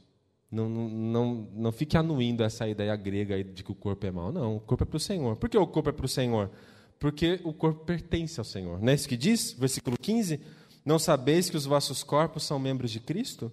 [0.52, 4.30] não, não, não fique anuindo essa ideia grega de que o corpo é mau.
[4.30, 5.34] Não, o corpo é para o Senhor.
[5.36, 6.50] Por que o corpo é para o Senhor?
[6.98, 8.80] Porque o corpo pertence ao Senhor.
[8.80, 9.52] Não é isso que diz?
[9.52, 10.38] Versículo 15:
[10.84, 13.50] Não sabeis que os vossos corpos são membros de Cristo?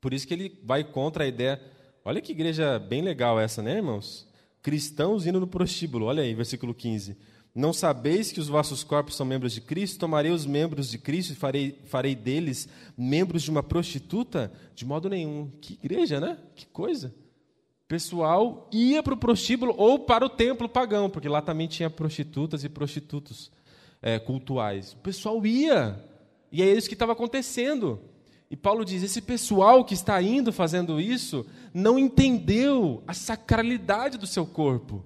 [0.00, 1.62] Por isso que ele vai contra a ideia.
[2.04, 4.27] Olha que igreja bem legal essa, né, irmãos?
[4.62, 6.06] Cristãos indo no prostíbulo.
[6.06, 7.16] Olha aí, versículo 15
[7.58, 9.98] não sabeis que os vossos corpos são membros de Cristo?
[9.98, 14.52] Tomarei os membros de Cristo e farei, farei deles membros de uma prostituta?
[14.76, 15.50] De modo nenhum.
[15.60, 16.38] Que igreja, né?
[16.54, 17.12] Que coisa.
[17.88, 22.62] Pessoal ia para o prostíbulo ou para o templo pagão, porque lá também tinha prostitutas
[22.62, 23.50] e prostitutos.
[24.00, 24.92] é, cultuais.
[24.92, 26.00] O pessoal ia,
[26.52, 28.00] e é isso que estava acontecendo.
[28.50, 34.26] E Paulo diz: esse pessoal que está indo fazendo isso não entendeu a sacralidade do
[34.26, 35.04] seu corpo.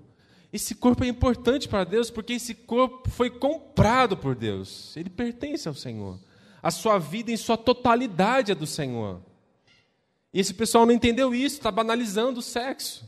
[0.53, 4.95] Esse corpo é importante para Deus porque esse corpo foi comprado por Deus.
[4.97, 6.19] Ele pertence ao Senhor.
[6.63, 9.21] A sua vida em sua totalidade é do Senhor.
[10.33, 13.05] E esse pessoal não entendeu isso, está banalizando o sexo.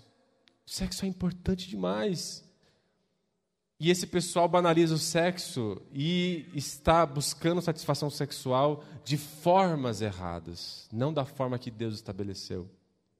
[0.66, 2.42] O sexo é importante demais.
[3.78, 11.12] E esse pessoal banaliza o sexo e está buscando satisfação sexual de formas erradas, não
[11.12, 12.70] da forma que Deus estabeleceu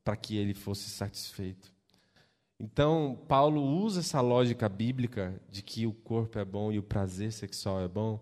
[0.05, 1.73] para que ele fosse satisfeito.
[2.59, 7.33] Então, Paulo usa essa lógica bíblica de que o corpo é bom e o prazer
[7.33, 8.21] sexual é bom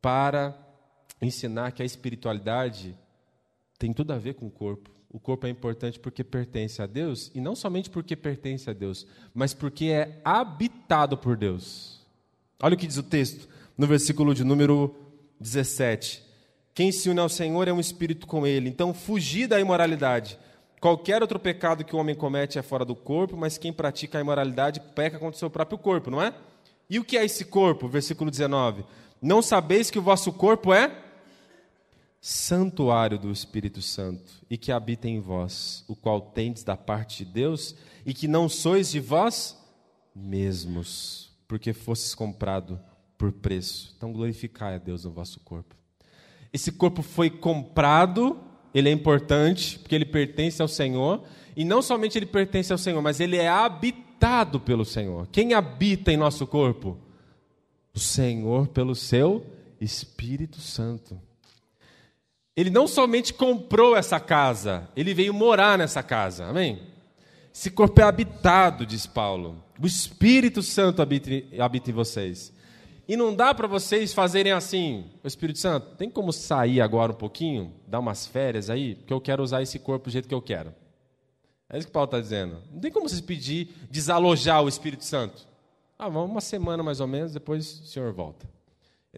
[0.00, 0.56] para
[1.20, 2.96] ensinar que a espiritualidade
[3.78, 4.90] tem tudo a ver com o corpo.
[5.12, 9.06] O corpo é importante porque pertence a Deus, e não somente porque pertence a Deus,
[9.34, 12.00] mas porque é habitado por Deus.
[12.62, 13.46] Olha o que diz o texto
[13.76, 14.94] no versículo de número
[15.38, 16.22] 17.
[16.74, 18.70] Quem se une ao Senhor é um espírito com ele.
[18.70, 20.38] Então, fugir da imoralidade.
[20.80, 24.20] Qualquer outro pecado que o homem comete é fora do corpo, mas quem pratica a
[24.22, 26.32] imoralidade peca contra o seu próprio corpo, não é?
[26.88, 27.86] E o que é esse corpo?
[27.86, 28.84] Versículo 19.
[29.20, 30.88] Não sabeis que o vosso corpo é
[32.24, 37.32] santuário do Espírito Santo e que habita em vós, o qual tendes da parte de
[37.32, 37.74] Deus
[38.06, 39.58] e que não sois de vós
[40.14, 42.80] mesmos, porque fostes comprado
[43.18, 43.92] por preço.
[43.96, 45.74] Então glorificai a Deus no vosso corpo.
[46.52, 48.38] Esse corpo foi comprado,
[48.72, 51.24] ele é importante porque ele pertence ao Senhor,
[51.56, 55.26] e não somente ele pertence ao Senhor, mas ele é habitado pelo Senhor.
[55.26, 56.96] Quem habita em nosso corpo?
[57.92, 59.44] O Senhor pelo seu
[59.80, 61.20] Espírito Santo.
[62.56, 66.44] Ele não somente comprou essa casa, ele veio morar nessa casa.
[66.46, 66.82] Amém?
[67.54, 69.62] Esse corpo é habitado, diz Paulo.
[69.80, 72.52] O Espírito Santo habita, habita em vocês.
[73.06, 77.16] E não dá para vocês fazerem assim, o Espírito Santo, tem como sair agora um
[77.16, 80.40] pouquinho, dar umas férias aí, porque eu quero usar esse corpo do jeito que eu
[80.40, 80.74] quero.
[81.68, 82.58] É isso que Paulo está dizendo.
[82.70, 85.48] Não tem como vocês pedir desalojar o Espírito Santo.
[85.98, 88.48] Ah, vamos uma semana mais ou menos, depois o senhor volta.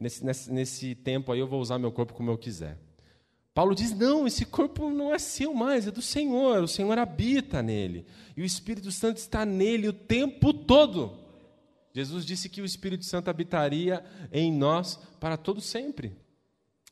[0.00, 2.78] Nesse, nesse, nesse tempo aí eu vou usar meu corpo como eu quiser.
[3.54, 7.62] Paulo diz: não, esse corpo não é seu mais, é do Senhor, o Senhor habita
[7.62, 8.04] nele,
[8.36, 11.16] e o Espírito Santo está nele o tempo todo.
[11.94, 16.12] Jesus disse que o Espírito Santo habitaria em nós para todo sempre.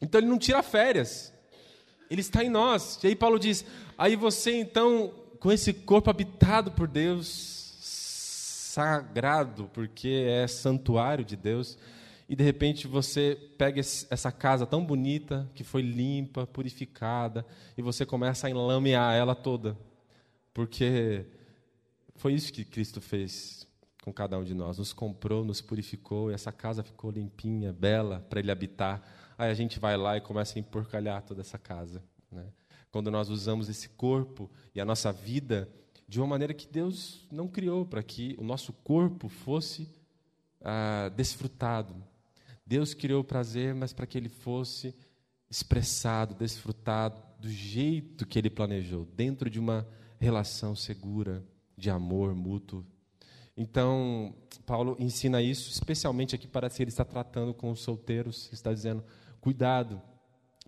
[0.00, 1.34] Então ele não tira férias,
[2.08, 3.00] ele está em nós.
[3.02, 3.64] E aí Paulo diz:
[3.98, 7.26] aí você então, com esse corpo habitado por Deus,
[8.72, 11.76] sagrado, porque é santuário de Deus,
[12.28, 17.44] e de repente você pega essa casa tão bonita, que foi limpa, purificada,
[17.76, 19.76] e você começa a enlamear ela toda.
[20.54, 21.26] Porque
[22.16, 23.66] foi isso que Cristo fez
[24.02, 24.78] com cada um de nós.
[24.78, 29.02] Nos comprou, nos purificou, e essa casa ficou limpinha, bela, para Ele habitar.
[29.36, 32.02] Aí a gente vai lá e começa a emporcalhar toda essa casa.
[32.30, 32.44] Né?
[32.90, 35.68] Quando nós usamos esse corpo e a nossa vida
[36.08, 39.88] de uma maneira que Deus não criou, para que o nosso corpo fosse
[40.60, 41.94] ah, desfrutado,
[42.66, 44.94] Deus criou o prazer, mas para que ele fosse
[45.50, 49.86] expressado, desfrutado do jeito que ele planejou, dentro de uma
[50.18, 51.44] relação segura,
[51.76, 52.86] de amor mútuo.
[53.56, 58.72] Então, Paulo ensina isso, especialmente aqui para se ele está tratando com os solteiros, está
[58.72, 59.04] dizendo:
[59.40, 60.00] cuidado,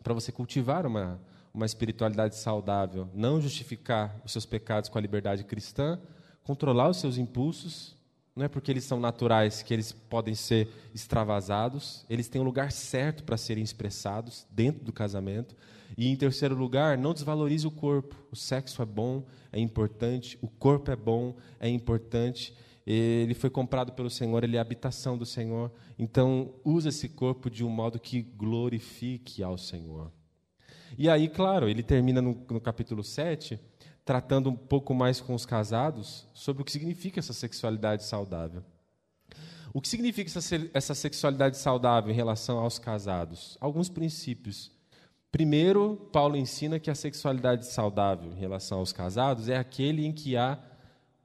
[0.03, 1.21] para você cultivar uma,
[1.53, 5.99] uma espiritualidade saudável, não justificar os seus pecados com a liberdade cristã,
[6.43, 7.97] controlar os seus impulsos,
[8.35, 12.73] não é porque eles são naturais que eles podem ser extravasados, eles têm um lugar
[12.73, 15.55] certo para serem expressados dentro do casamento.
[15.97, 18.17] E em terceiro lugar, não desvalorize o corpo.
[18.33, 22.53] O sexo é bom, é importante, o corpo é bom, é importante.
[22.85, 25.71] Ele foi comprado pelo Senhor, ele é a habitação do Senhor.
[25.97, 30.11] Então, use esse corpo de um modo que glorifique ao Senhor.
[30.99, 33.61] E aí, claro, ele termina no, no capítulo 7
[34.05, 38.63] tratando um pouco mais com os casados sobre o que significa essa sexualidade saudável.
[39.73, 40.31] O que significa
[40.73, 43.59] essa, sexualidade saudável em relação aos casados?
[43.61, 44.71] Alguns princípios.
[45.33, 50.37] Primeiro, Paulo ensina que a sexualidade saudável em relação aos casados é aquele em que
[50.37, 50.59] há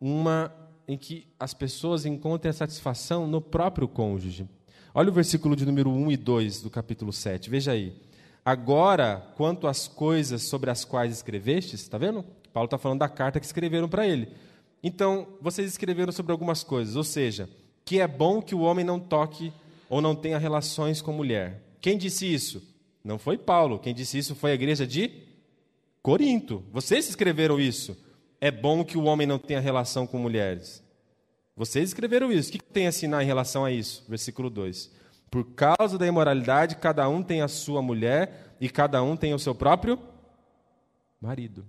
[0.01, 0.51] uma
[0.87, 4.49] em que as pessoas encontrem a satisfação no próprio cônjuge.
[4.91, 7.47] Olha o versículo de número 1 e 2 do capítulo 7.
[7.47, 8.01] Veja aí.
[8.43, 12.25] Agora, quanto às coisas sobre as quais escrevestes, está vendo?
[12.53, 14.29] Paulo está falando da carta que escreveram para ele.
[14.83, 17.49] Então, vocês escreveram sobre algumas coisas, ou seja,
[17.83, 19.51] que é bom que o homem não toque
[19.89, 21.61] ou não tenha relações com mulher.
[21.81, 22.61] Quem disse isso?
[23.03, 23.79] Não foi Paulo.
[23.79, 25.11] Quem disse isso foi a igreja de
[26.01, 26.63] Corinto.
[26.71, 27.97] Vocês escreveram isso.
[28.39, 30.83] É bom que o homem não tenha relação com mulheres.
[31.55, 32.49] Vocês escreveram isso.
[32.49, 34.05] O que tem a assinar em relação a isso?
[34.07, 34.91] Versículo 2.
[35.29, 39.39] Por causa da imoralidade, cada um tem a sua mulher e cada um tem o
[39.39, 39.99] seu próprio
[41.21, 41.65] marido.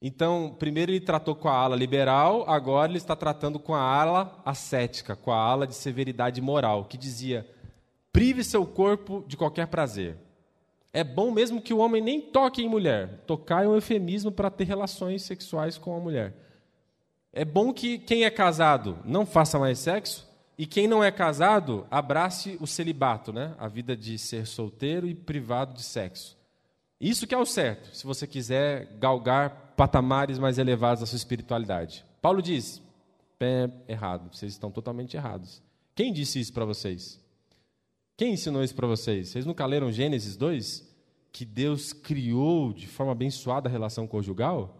[0.00, 4.40] Então, primeiro ele tratou com a ala liberal, agora ele está tratando com a ala
[4.44, 7.48] ascética, com a ala de severidade moral, que dizia:
[8.12, 10.16] prive seu corpo de qualquer prazer.
[10.92, 13.22] É bom mesmo que o homem nem toque em mulher.
[13.26, 16.34] Tocar é um eufemismo para ter relações sexuais com a mulher.
[17.32, 20.26] É bom que quem é casado não faça mais sexo
[20.56, 23.54] e quem não é casado abrace o celibato, né?
[23.58, 26.37] a vida de ser solteiro e privado de sexo.
[27.00, 32.04] Isso que é o certo, se você quiser galgar patamares mais elevados da sua espiritualidade.
[32.20, 32.82] Paulo diz:
[33.40, 35.62] é errado, vocês estão totalmente errados.
[35.94, 37.20] Quem disse isso para vocês?
[38.16, 39.28] Quem ensinou isso para vocês?
[39.28, 40.88] Vocês nunca leram Gênesis 2?
[41.30, 44.76] Que Deus criou de forma abençoada a relação conjugal?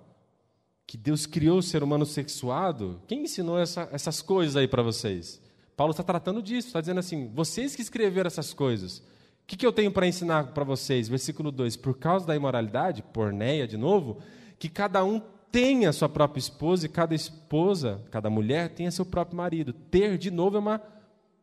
[0.84, 3.00] Que Deus criou o ser humano sexuado?
[3.06, 5.40] Quem ensinou essa, essas coisas aí para vocês?
[5.76, 9.02] Paulo está tratando disso, está dizendo assim: vocês que escreveram essas coisas,
[9.48, 11.08] que, que eu tenho para ensinar para vocês?
[11.08, 14.18] Versículo 2: Por causa da imoralidade, porneia de novo,
[14.58, 19.38] que cada um tenha sua própria esposa e cada esposa, cada mulher tenha seu próprio
[19.38, 19.72] marido.
[19.72, 20.82] Ter, de novo, é uma,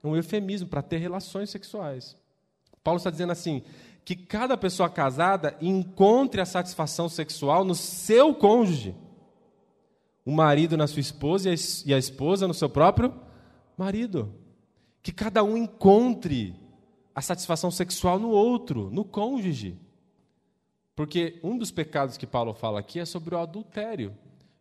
[0.04, 2.16] um eufemismo para ter relações sexuais.
[2.84, 3.64] Paulo está dizendo assim:
[4.06, 8.94] que cada pessoa casada encontre a satisfação sexual no seu cônjuge.
[10.24, 11.50] O marido na sua esposa
[11.86, 13.12] e a esposa no seu próprio
[13.76, 14.32] marido.
[15.02, 16.65] Que cada um encontre
[17.16, 19.80] a satisfação sexual no outro, no cônjuge.
[20.94, 24.14] Porque um dos pecados que Paulo fala aqui é sobre o adultério.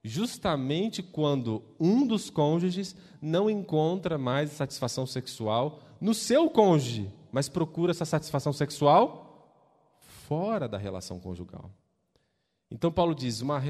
[0.05, 7.91] Justamente quando um dos cônjuges não encontra mais satisfação sexual no seu cônjuge, mas procura
[7.91, 9.25] essa satisfação sexual
[9.99, 11.71] fora da relação conjugal.
[12.71, 13.61] Então, Paulo diz: uma,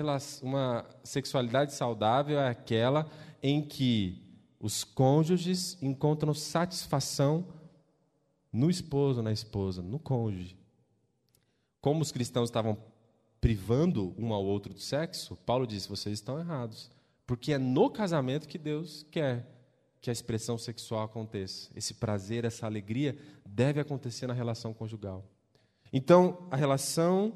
[0.43, 3.07] uma sexualidade saudável é aquela
[3.43, 4.23] em que
[4.59, 7.47] os cônjuges encontram satisfação
[8.55, 10.57] no esposo, na esposa, no cônjuge.
[11.81, 12.79] Como os cristãos estavam
[13.41, 16.89] privando um ao outro do sexo, Paulo disse: vocês estão errados.
[17.27, 19.51] Porque é no casamento que Deus quer
[20.01, 21.71] que a expressão sexual aconteça.
[21.75, 25.25] Esse prazer, essa alegria deve acontecer na relação conjugal.
[25.93, 27.33] Então, a relação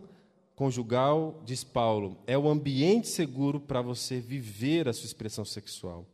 [0.54, 6.06] conjugal, diz Paulo, é o ambiente seguro para você viver a sua expressão sexual.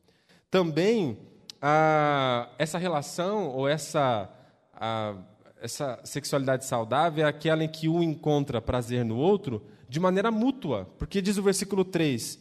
[0.50, 1.18] Também,
[1.60, 4.30] a, essa relação ou essa
[4.78, 5.16] a,
[5.60, 10.88] essa sexualidade saudável é aquela em que um encontra prazer no outro de maneira mútua,
[10.98, 12.38] porque diz o versículo 3: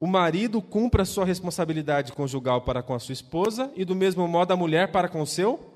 [0.00, 4.26] o marido cumpra a sua responsabilidade conjugal para com a sua esposa e do mesmo
[4.26, 5.72] modo a mulher para com o seu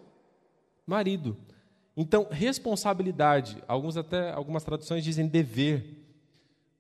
[0.86, 1.36] marido.
[1.96, 6.04] Então, responsabilidade, alguns até algumas traduções dizem dever.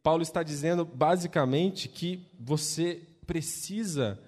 [0.02, 4.18] Paulo está dizendo basicamente que você precisa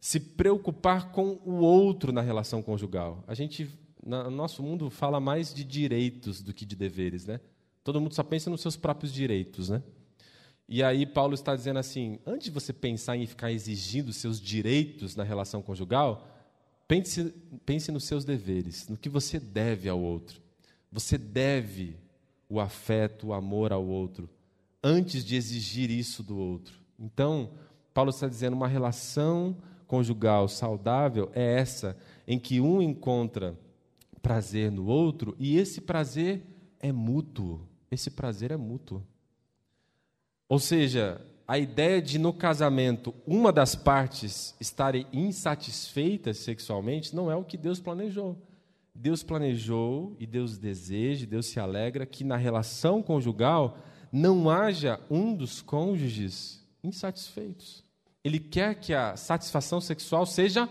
[0.00, 3.22] se preocupar com o outro na relação conjugal.
[3.28, 3.70] A gente
[4.10, 7.40] no nosso mundo fala mais de direitos do que de deveres, né?
[7.84, 9.82] Todo mundo só pensa nos seus próprios direitos, né?
[10.68, 15.16] E aí Paulo está dizendo assim, antes de você pensar em ficar exigindo seus direitos
[15.16, 16.28] na relação conjugal,
[16.86, 17.34] pense,
[17.64, 20.40] pense nos seus deveres, no que você deve ao outro.
[20.92, 21.96] Você deve
[22.48, 24.28] o afeto, o amor ao outro,
[24.82, 26.74] antes de exigir isso do outro.
[26.98, 27.50] Então,
[27.94, 29.56] Paulo está dizendo uma relação
[29.90, 33.58] conjugal saudável é essa em que um encontra
[34.22, 36.42] prazer no outro e esse prazer
[36.78, 37.66] é mútuo.
[37.90, 39.04] Esse prazer é mútuo.
[40.48, 47.36] Ou seja, a ideia de no casamento uma das partes estarem insatisfeitas sexualmente não é
[47.36, 48.38] o que Deus planejou.
[48.94, 53.78] Deus planejou e Deus deseja, Deus se alegra que na relação conjugal
[54.12, 57.84] não haja um dos cônjuges insatisfeitos.
[58.22, 60.68] Ele quer que a satisfação sexual seja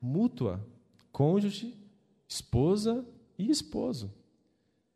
[0.00, 0.66] mútua,
[1.12, 1.83] cônjuge
[2.34, 3.04] esposa
[3.38, 4.12] e esposo.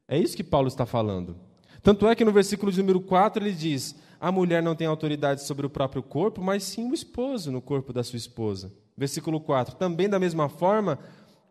[0.09, 1.37] É isso que Paulo está falando.
[1.83, 5.45] Tanto é que no versículo de número 4 ele diz: A mulher não tem autoridade
[5.45, 8.73] sobre o próprio corpo, mas sim o esposo no corpo da sua esposa.
[8.97, 10.99] Versículo 4: Também da mesma forma,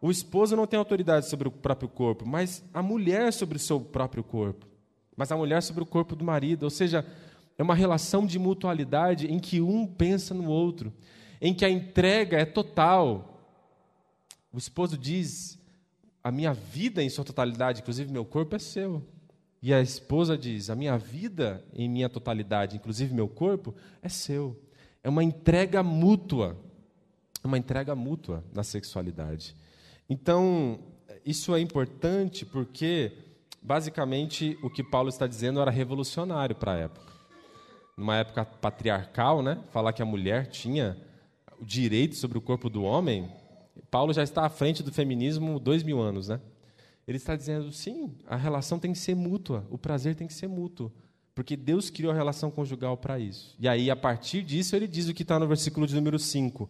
[0.01, 3.79] o esposo não tem autoridade sobre o próprio corpo, mas a mulher sobre o seu
[3.79, 4.67] próprio corpo.
[5.15, 6.63] Mas a mulher sobre o corpo do marido.
[6.63, 7.05] Ou seja,
[7.57, 10.91] é uma relação de mutualidade em que um pensa no outro,
[11.39, 13.41] em que a entrega é total.
[14.51, 15.57] O esposo diz:
[16.27, 19.01] a minha vida em sua totalidade, inclusive meu corpo, é seu.
[19.61, 24.61] E a esposa diz: a minha vida em minha totalidade, inclusive meu corpo, é seu.
[25.01, 26.57] É uma entrega mútua.
[27.41, 29.55] É uma entrega mútua na sexualidade.
[30.09, 30.79] Então,
[31.25, 33.13] isso é importante porque,
[33.61, 37.13] basicamente, o que Paulo está dizendo era revolucionário para a época.
[37.95, 39.63] Numa época patriarcal, né?
[39.71, 40.97] falar que a mulher tinha
[41.57, 43.31] o direito sobre o corpo do homem
[43.89, 46.39] Paulo já está à frente do feminismo dois mil anos, né?
[47.07, 50.47] Ele está dizendo, sim, a relação tem que ser mútua, o prazer tem que ser
[50.47, 50.91] mútuo,
[51.33, 53.55] porque Deus criou a relação conjugal para isso.
[53.57, 56.69] E aí, a partir disso, ele diz o que está no versículo de número 5,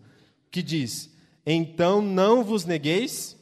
[0.51, 1.11] que diz:
[1.45, 3.35] Então não vos negueis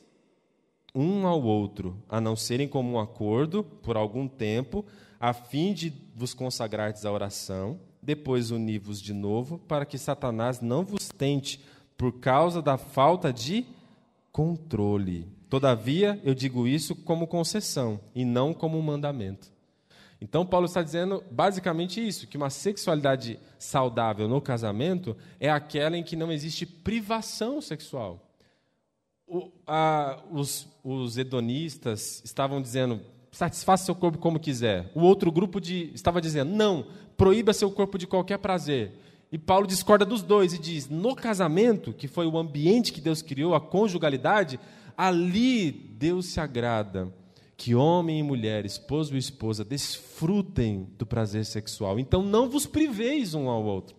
[0.94, 4.86] um ao outro, a não serem como um acordo por algum tempo,
[5.20, 10.86] a fim de vos consagrardes à oração, depois uni-vos de novo, para que Satanás não
[10.86, 11.60] vos tente
[11.98, 13.66] por causa da falta de
[14.32, 15.28] controle.
[15.50, 19.54] Todavia, eu digo isso como concessão e não como um mandamento.
[20.20, 26.04] Então, Paulo está dizendo basicamente isso: que uma sexualidade saudável no casamento é aquela em
[26.04, 28.22] que não existe privação sexual.
[29.28, 34.92] O, a, os, os hedonistas estavam dizendo, satisfaça seu corpo como quiser.
[34.96, 36.88] O outro grupo de, estava dizendo, não,
[37.18, 38.94] proíba seu corpo de qualquer prazer.
[39.36, 43.22] E Paulo discorda dos dois e diz: no casamento, que foi o ambiente que Deus
[43.22, 44.58] criou, a conjugalidade,
[44.96, 47.14] ali Deus se agrada
[47.58, 52.00] que homem e mulher, esposo e esposa, desfrutem do prazer sexual.
[52.00, 53.98] Então não vos priveis um ao outro.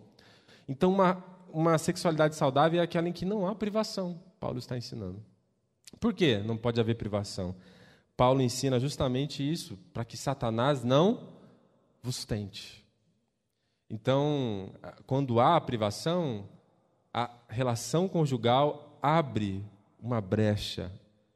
[0.67, 1.23] Então, uma,
[1.53, 4.19] uma sexualidade saudável é aquela em que não há privação.
[4.39, 5.23] Paulo está ensinando.
[5.99, 7.55] Por que não pode haver privação?
[8.15, 11.29] Paulo ensina justamente isso, para que Satanás não
[12.01, 12.86] vos tente.
[13.89, 14.71] Então,
[15.05, 16.47] quando há privação,
[17.13, 19.63] a relação conjugal abre
[19.99, 20.91] uma brecha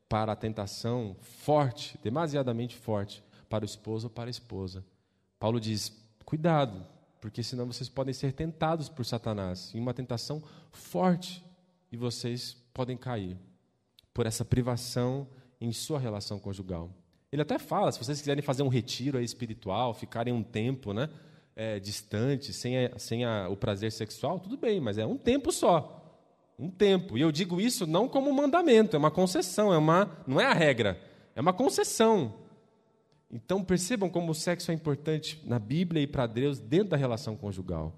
[0.10, 4.84] para a tentação forte, demasiadamente forte, para o esposo ou para a esposa.
[5.40, 5.92] Paulo diz:
[6.26, 6.86] cuidado,
[7.22, 11.44] porque senão vocês podem ser tentados por Satanás em uma tentação forte
[11.92, 13.38] e vocês podem cair
[14.14, 15.28] por essa privação
[15.60, 16.90] em sua relação conjugal.
[17.32, 21.10] Ele até fala, se vocês quiserem fazer um retiro espiritual, ficarem um tempo né,
[21.56, 25.52] é, distante, sem, a, sem a, o prazer sexual, tudo bem, mas é um tempo
[25.52, 25.98] só.
[26.58, 27.18] Um tempo.
[27.18, 30.46] E eu digo isso não como um mandamento, é uma concessão, é uma, não é
[30.46, 31.00] a regra,
[31.36, 32.36] é uma concessão.
[33.32, 37.36] Então percebam como o sexo é importante na Bíblia e para Deus dentro da relação
[37.36, 37.94] conjugal.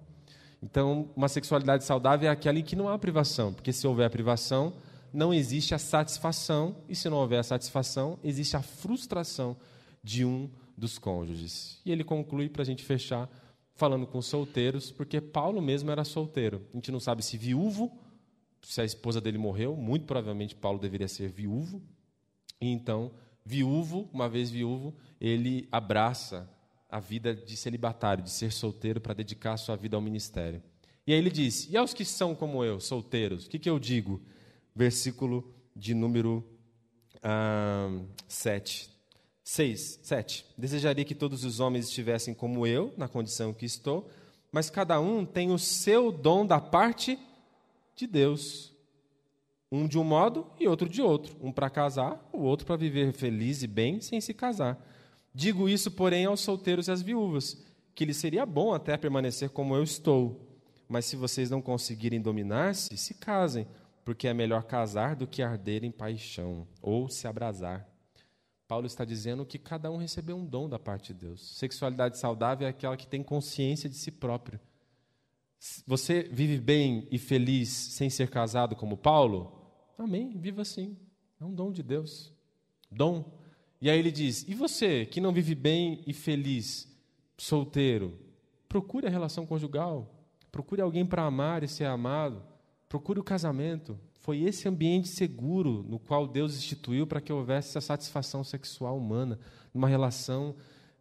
[0.62, 4.74] Então, uma sexualidade saudável é aquela em que não há privação, porque se houver privação,
[5.12, 9.58] não existe a satisfação, e se não houver a satisfação, existe a frustração
[10.02, 11.82] de um dos cônjuges.
[11.86, 13.30] E ele conclui, para a gente fechar,
[13.76, 16.62] falando com solteiros, porque Paulo mesmo era solteiro.
[16.72, 17.92] A gente não sabe se viúvo,
[18.62, 21.82] se a esposa dele morreu, muito provavelmente Paulo deveria ser viúvo.
[22.62, 23.12] E então,
[23.46, 26.50] viúvo, uma vez viúvo, ele abraça
[26.90, 30.62] a vida de celibatário, de ser solteiro, para dedicar sua vida ao ministério.
[31.06, 33.80] E aí ele diz: E aos que são como eu, solteiros, o que, que eu
[33.80, 34.22] digo?
[34.76, 36.44] versículo de número
[37.22, 37.90] ah,
[38.28, 38.90] 7.
[39.44, 40.46] 6, 7.
[40.58, 44.10] Desejaria que todos os homens estivessem como eu, na condição que estou,
[44.52, 47.20] mas cada um tem o seu dom da parte
[47.96, 48.72] de Deus.
[49.72, 51.36] Um de um modo e outro de outro.
[51.42, 54.80] Um para casar, o outro para viver feliz e bem sem se casar.
[55.34, 57.58] Digo isso, porém, aos solteiros e às viúvas,
[57.96, 60.48] que lhes seria bom até permanecer como eu estou.
[60.88, 63.68] Mas se vocês não conseguirem dominar-se, se casem
[64.06, 67.93] porque é melhor casar do que arder em paixão ou se abrasar.
[68.74, 71.48] Paulo está dizendo que cada um recebeu um dom da parte de Deus.
[71.60, 74.60] Sexualidade saudável é aquela que tem consciência de si próprio.
[75.86, 79.72] Você vive bem e feliz sem ser casado como Paulo?
[79.96, 80.98] Amém, viva assim.
[81.40, 82.34] É um dom de Deus.
[82.90, 83.24] Dom.
[83.80, 86.92] E aí ele diz: e você que não vive bem e feliz,
[87.38, 88.18] solteiro?
[88.68, 90.12] Procure a relação conjugal.
[90.52, 92.42] Procure alguém para amar e ser amado.
[92.90, 94.00] Procure o casamento.
[94.24, 99.38] Foi esse ambiente seguro no qual Deus instituiu para que houvesse essa satisfação sexual humana,
[99.74, 100.56] numa relação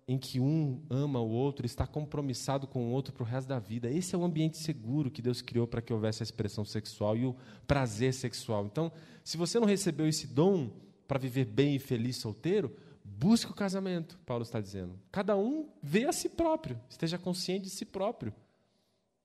[0.08, 3.60] em que um ama o outro, está compromissado com o outro para o resto da
[3.60, 3.88] vida.
[3.88, 7.24] Esse é o ambiente seguro que Deus criou para que houvesse a expressão sexual e
[7.24, 8.66] o prazer sexual.
[8.66, 8.90] Então,
[9.22, 10.68] se você não recebeu esse dom
[11.06, 14.98] para viver bem e feliz solteiro, busque o casamento, Paulo está dizendo.
[15.12, 18.34] Cada um vê a si próprio, esteja consciente de si próprio.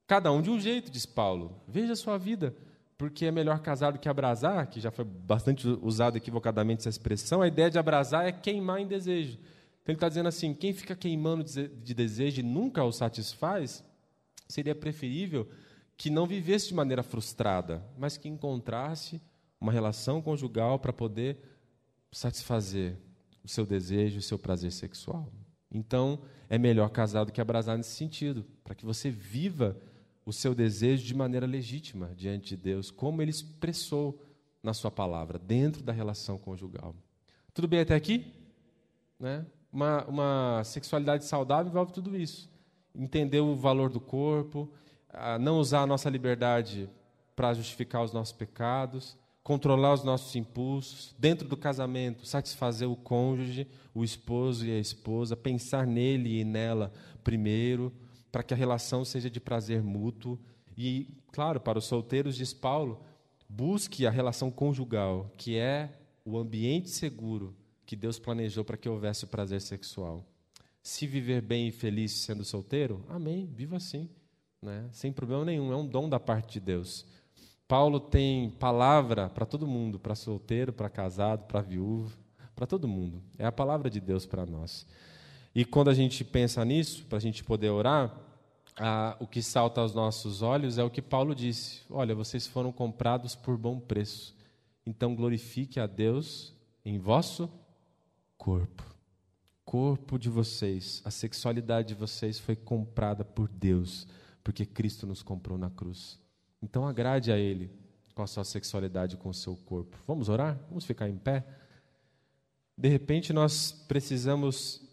[0.05, 1.59] Cada um de um jeito, diz Paulo.
[1.67, 2.55] Veja a sua vida,
[2.97, 7.41] porque é melhor casar do que abrasar, que já foi bastante usado equivocadamente essa expressão.
[7.41, 9.37] A ideia de abrasar é queimar em desejo.
[9.81, 13.83] Então ele está dizendo assim: quem fica queimando de desejo e nunca o satisfaz,
[14.47, 15.47] seria preferível
[15.95, 19.21] que não vivesse de maneira frustrada, mas que encontrasse
[19.59, 21.37] uma relação conjugal para poder
[22.11, 22.97] satisfazer
[23.43, 25.31] o seu desejo, o seu prazer sexual.
[25.71, 26.19] Então,
[26.49, 29.77] é melhor casar do que abrasar nesse sentido, para que você viva
[30.27, 34.21] o seu desejo de maneira legítima diante de Deus, como ele expressou
[34.61, 36.93] na sua palavra, dentro da relação conjugal.
[37.53, 38.33] Tudo bem até aqui?
[39.17, 39.45] Né?
[39.71, 42.51] Uma, uma sexualidade saudável envolve tudo isso.
[42.93, 44.69] Entender o valor do corpo,
[45.39, 46.89] não usar a nossa liberdade
[47.33, 53.65] para justificar os nossos pecados, controlar os nossos impulsos, dentro do casamento, satisfazer o cônjuge,
[53.95, 56.91] o esposo e a esposa, pensar nele e nela
[57.23, 57.93] primeiro,
[58.31, 60.39] para que a relação seja de prazer mútuo.
[60.77, 63.01] E, claro, para os solteiros, diz Paulo,
[63.49, 65.91] busque a relação conjugal, que é
[66.25, 67.55] o ambiente seguro
[67.85, 70.25] que Deus planejou para que houvesse o prazer sexual.
[70.83, 74.09] Se viver bem e feliz sendo solteiro, amém, viva assim,
[74.61, 74.87] né?
[74.91, 77.05] sem problema nenhum, é um dom da parte de Deus.
[77.67, 82.17] Paulo tem palavra para todo mundo, para solteiro, para casado, para viúvo,
[82.55, 83.21] para todo mundo.
[83.37, 84.85] É a palavra de Deus para nós.
[85.57, 88.15] E quando a gente pensa nisso, para a gente poder orar,
[89.19, 93.33] o que salta aos nossos olhos é o que Paulo disse: Olha, vocês foram comprados
[93.33, 94.37] por bom preço.
[94.85, 96.53] Então glorifique a Deus
[96.85, 97.49] em vosso
[98.37, 98.85] corpo.
[99.65, 104.05] Corpo de vocês, a sexualidade de vocês foi comprada por Deus,
[104.43, 106.19] porque Cristo nos comprou na cruz.
[106.61, 107.71] Então agrade a Ele
[108.13, 109.97] com a sua sexualidade, com o seu corpo.
[110.05, 110.55] Vamos orar?
[110.69, 111.43] Vamos ficar em pé?
[112.77, 114.86] De repente nós precisamos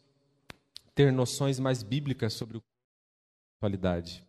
[0.95, 2.61] ter noções mais bíblicas sobre a
[3.57, 4.24] sexualidade.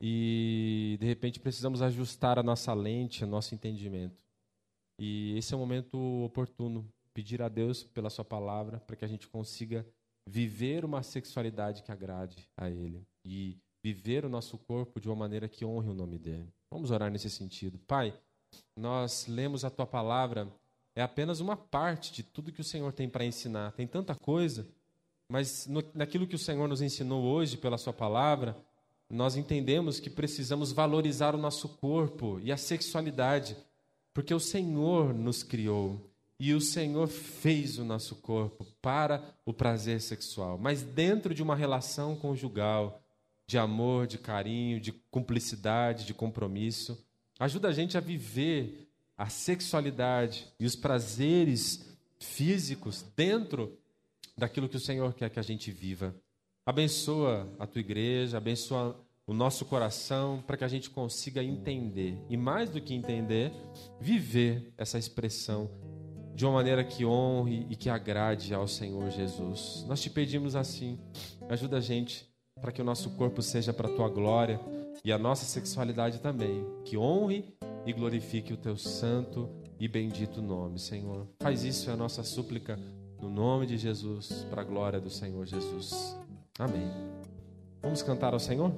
[0.00, 4.22] E de repente precisamos ajustar a nossa lente, o nosso entendimento.
[4.98, 9.08] E esse é o momento oportuno pedir a Deus pela Sua palavra para que a
[9.08, 9.86] gente consiga
[10.28, 15.48] viver uma sexualidade que agrade a Ele e viver o nosso corpo de uma maneira
[15.48, 16.52] que honre o nome dele.
[16.70, 17.78] Vamos orar nesse sentido.
[17.86, 18.16] Pai,
[18.76, 20.48] nós lemos a Tua palavra,
[20.94, 23.72] é apenas uma parte de tudo que o Senhor tem para ensinar.
[23.72, 24.66] Tem tanta coisa,
[25.28, 28.56] mas no, naquilo que o Senhor nos ensinou hoje pela Sua palavra,
[29.10, 33.56] nós entendemos que precisamos valorizar o nosso corpo e a sexualidade,
[34.12, 36.00] porque o Senhor nos criou.
[36.40, 41.56] E o Senhor fez o nosso corpo para o prazer sexual, mas dentro de uma
[41.56, 43.02] relação conjugal,
[43.46, 47.02] de amor, de carinho, de cumplicidade, de compromisso.
[47.40, 51.84] Ajuda a gente a viver a sexualidade e os prazeres
[52.20, 53.76] físicos dentro
[54.38, 56.14] daquilo que o Senhor quer que a gente viva.
[56.64, 62.36] Abençoa a tua igreja, abençoa o nosso coração para que a gente consiga entender e
[62.36, 63.52] mais do que entender,
[64.00, 65.70] viver essa expressão
[66.34, 69.84] de uma maneira que honre e que agrade ao Senhor Jesus.
[69.88, 70.98] Nós te pedimos assim,
[71.48, 72.28] ajuda a gente
[72.60, 74.60] para que o nosso corpo seja para a tua glória
[75.04, 79.48] e a nossa sexualidade também, que honre e glorifique o teu santo
[79.80, 81.26] e bendito nome, Senhor.
[81.40, 82.78] Faz isso é a nossa súplica
[83.20, 86.16] no nome de Jesus, para a glória do Senhor Jesus.
[86.58, 86.90] Amém.
[87.82, 88.72] Vamos cantar ao Senhor?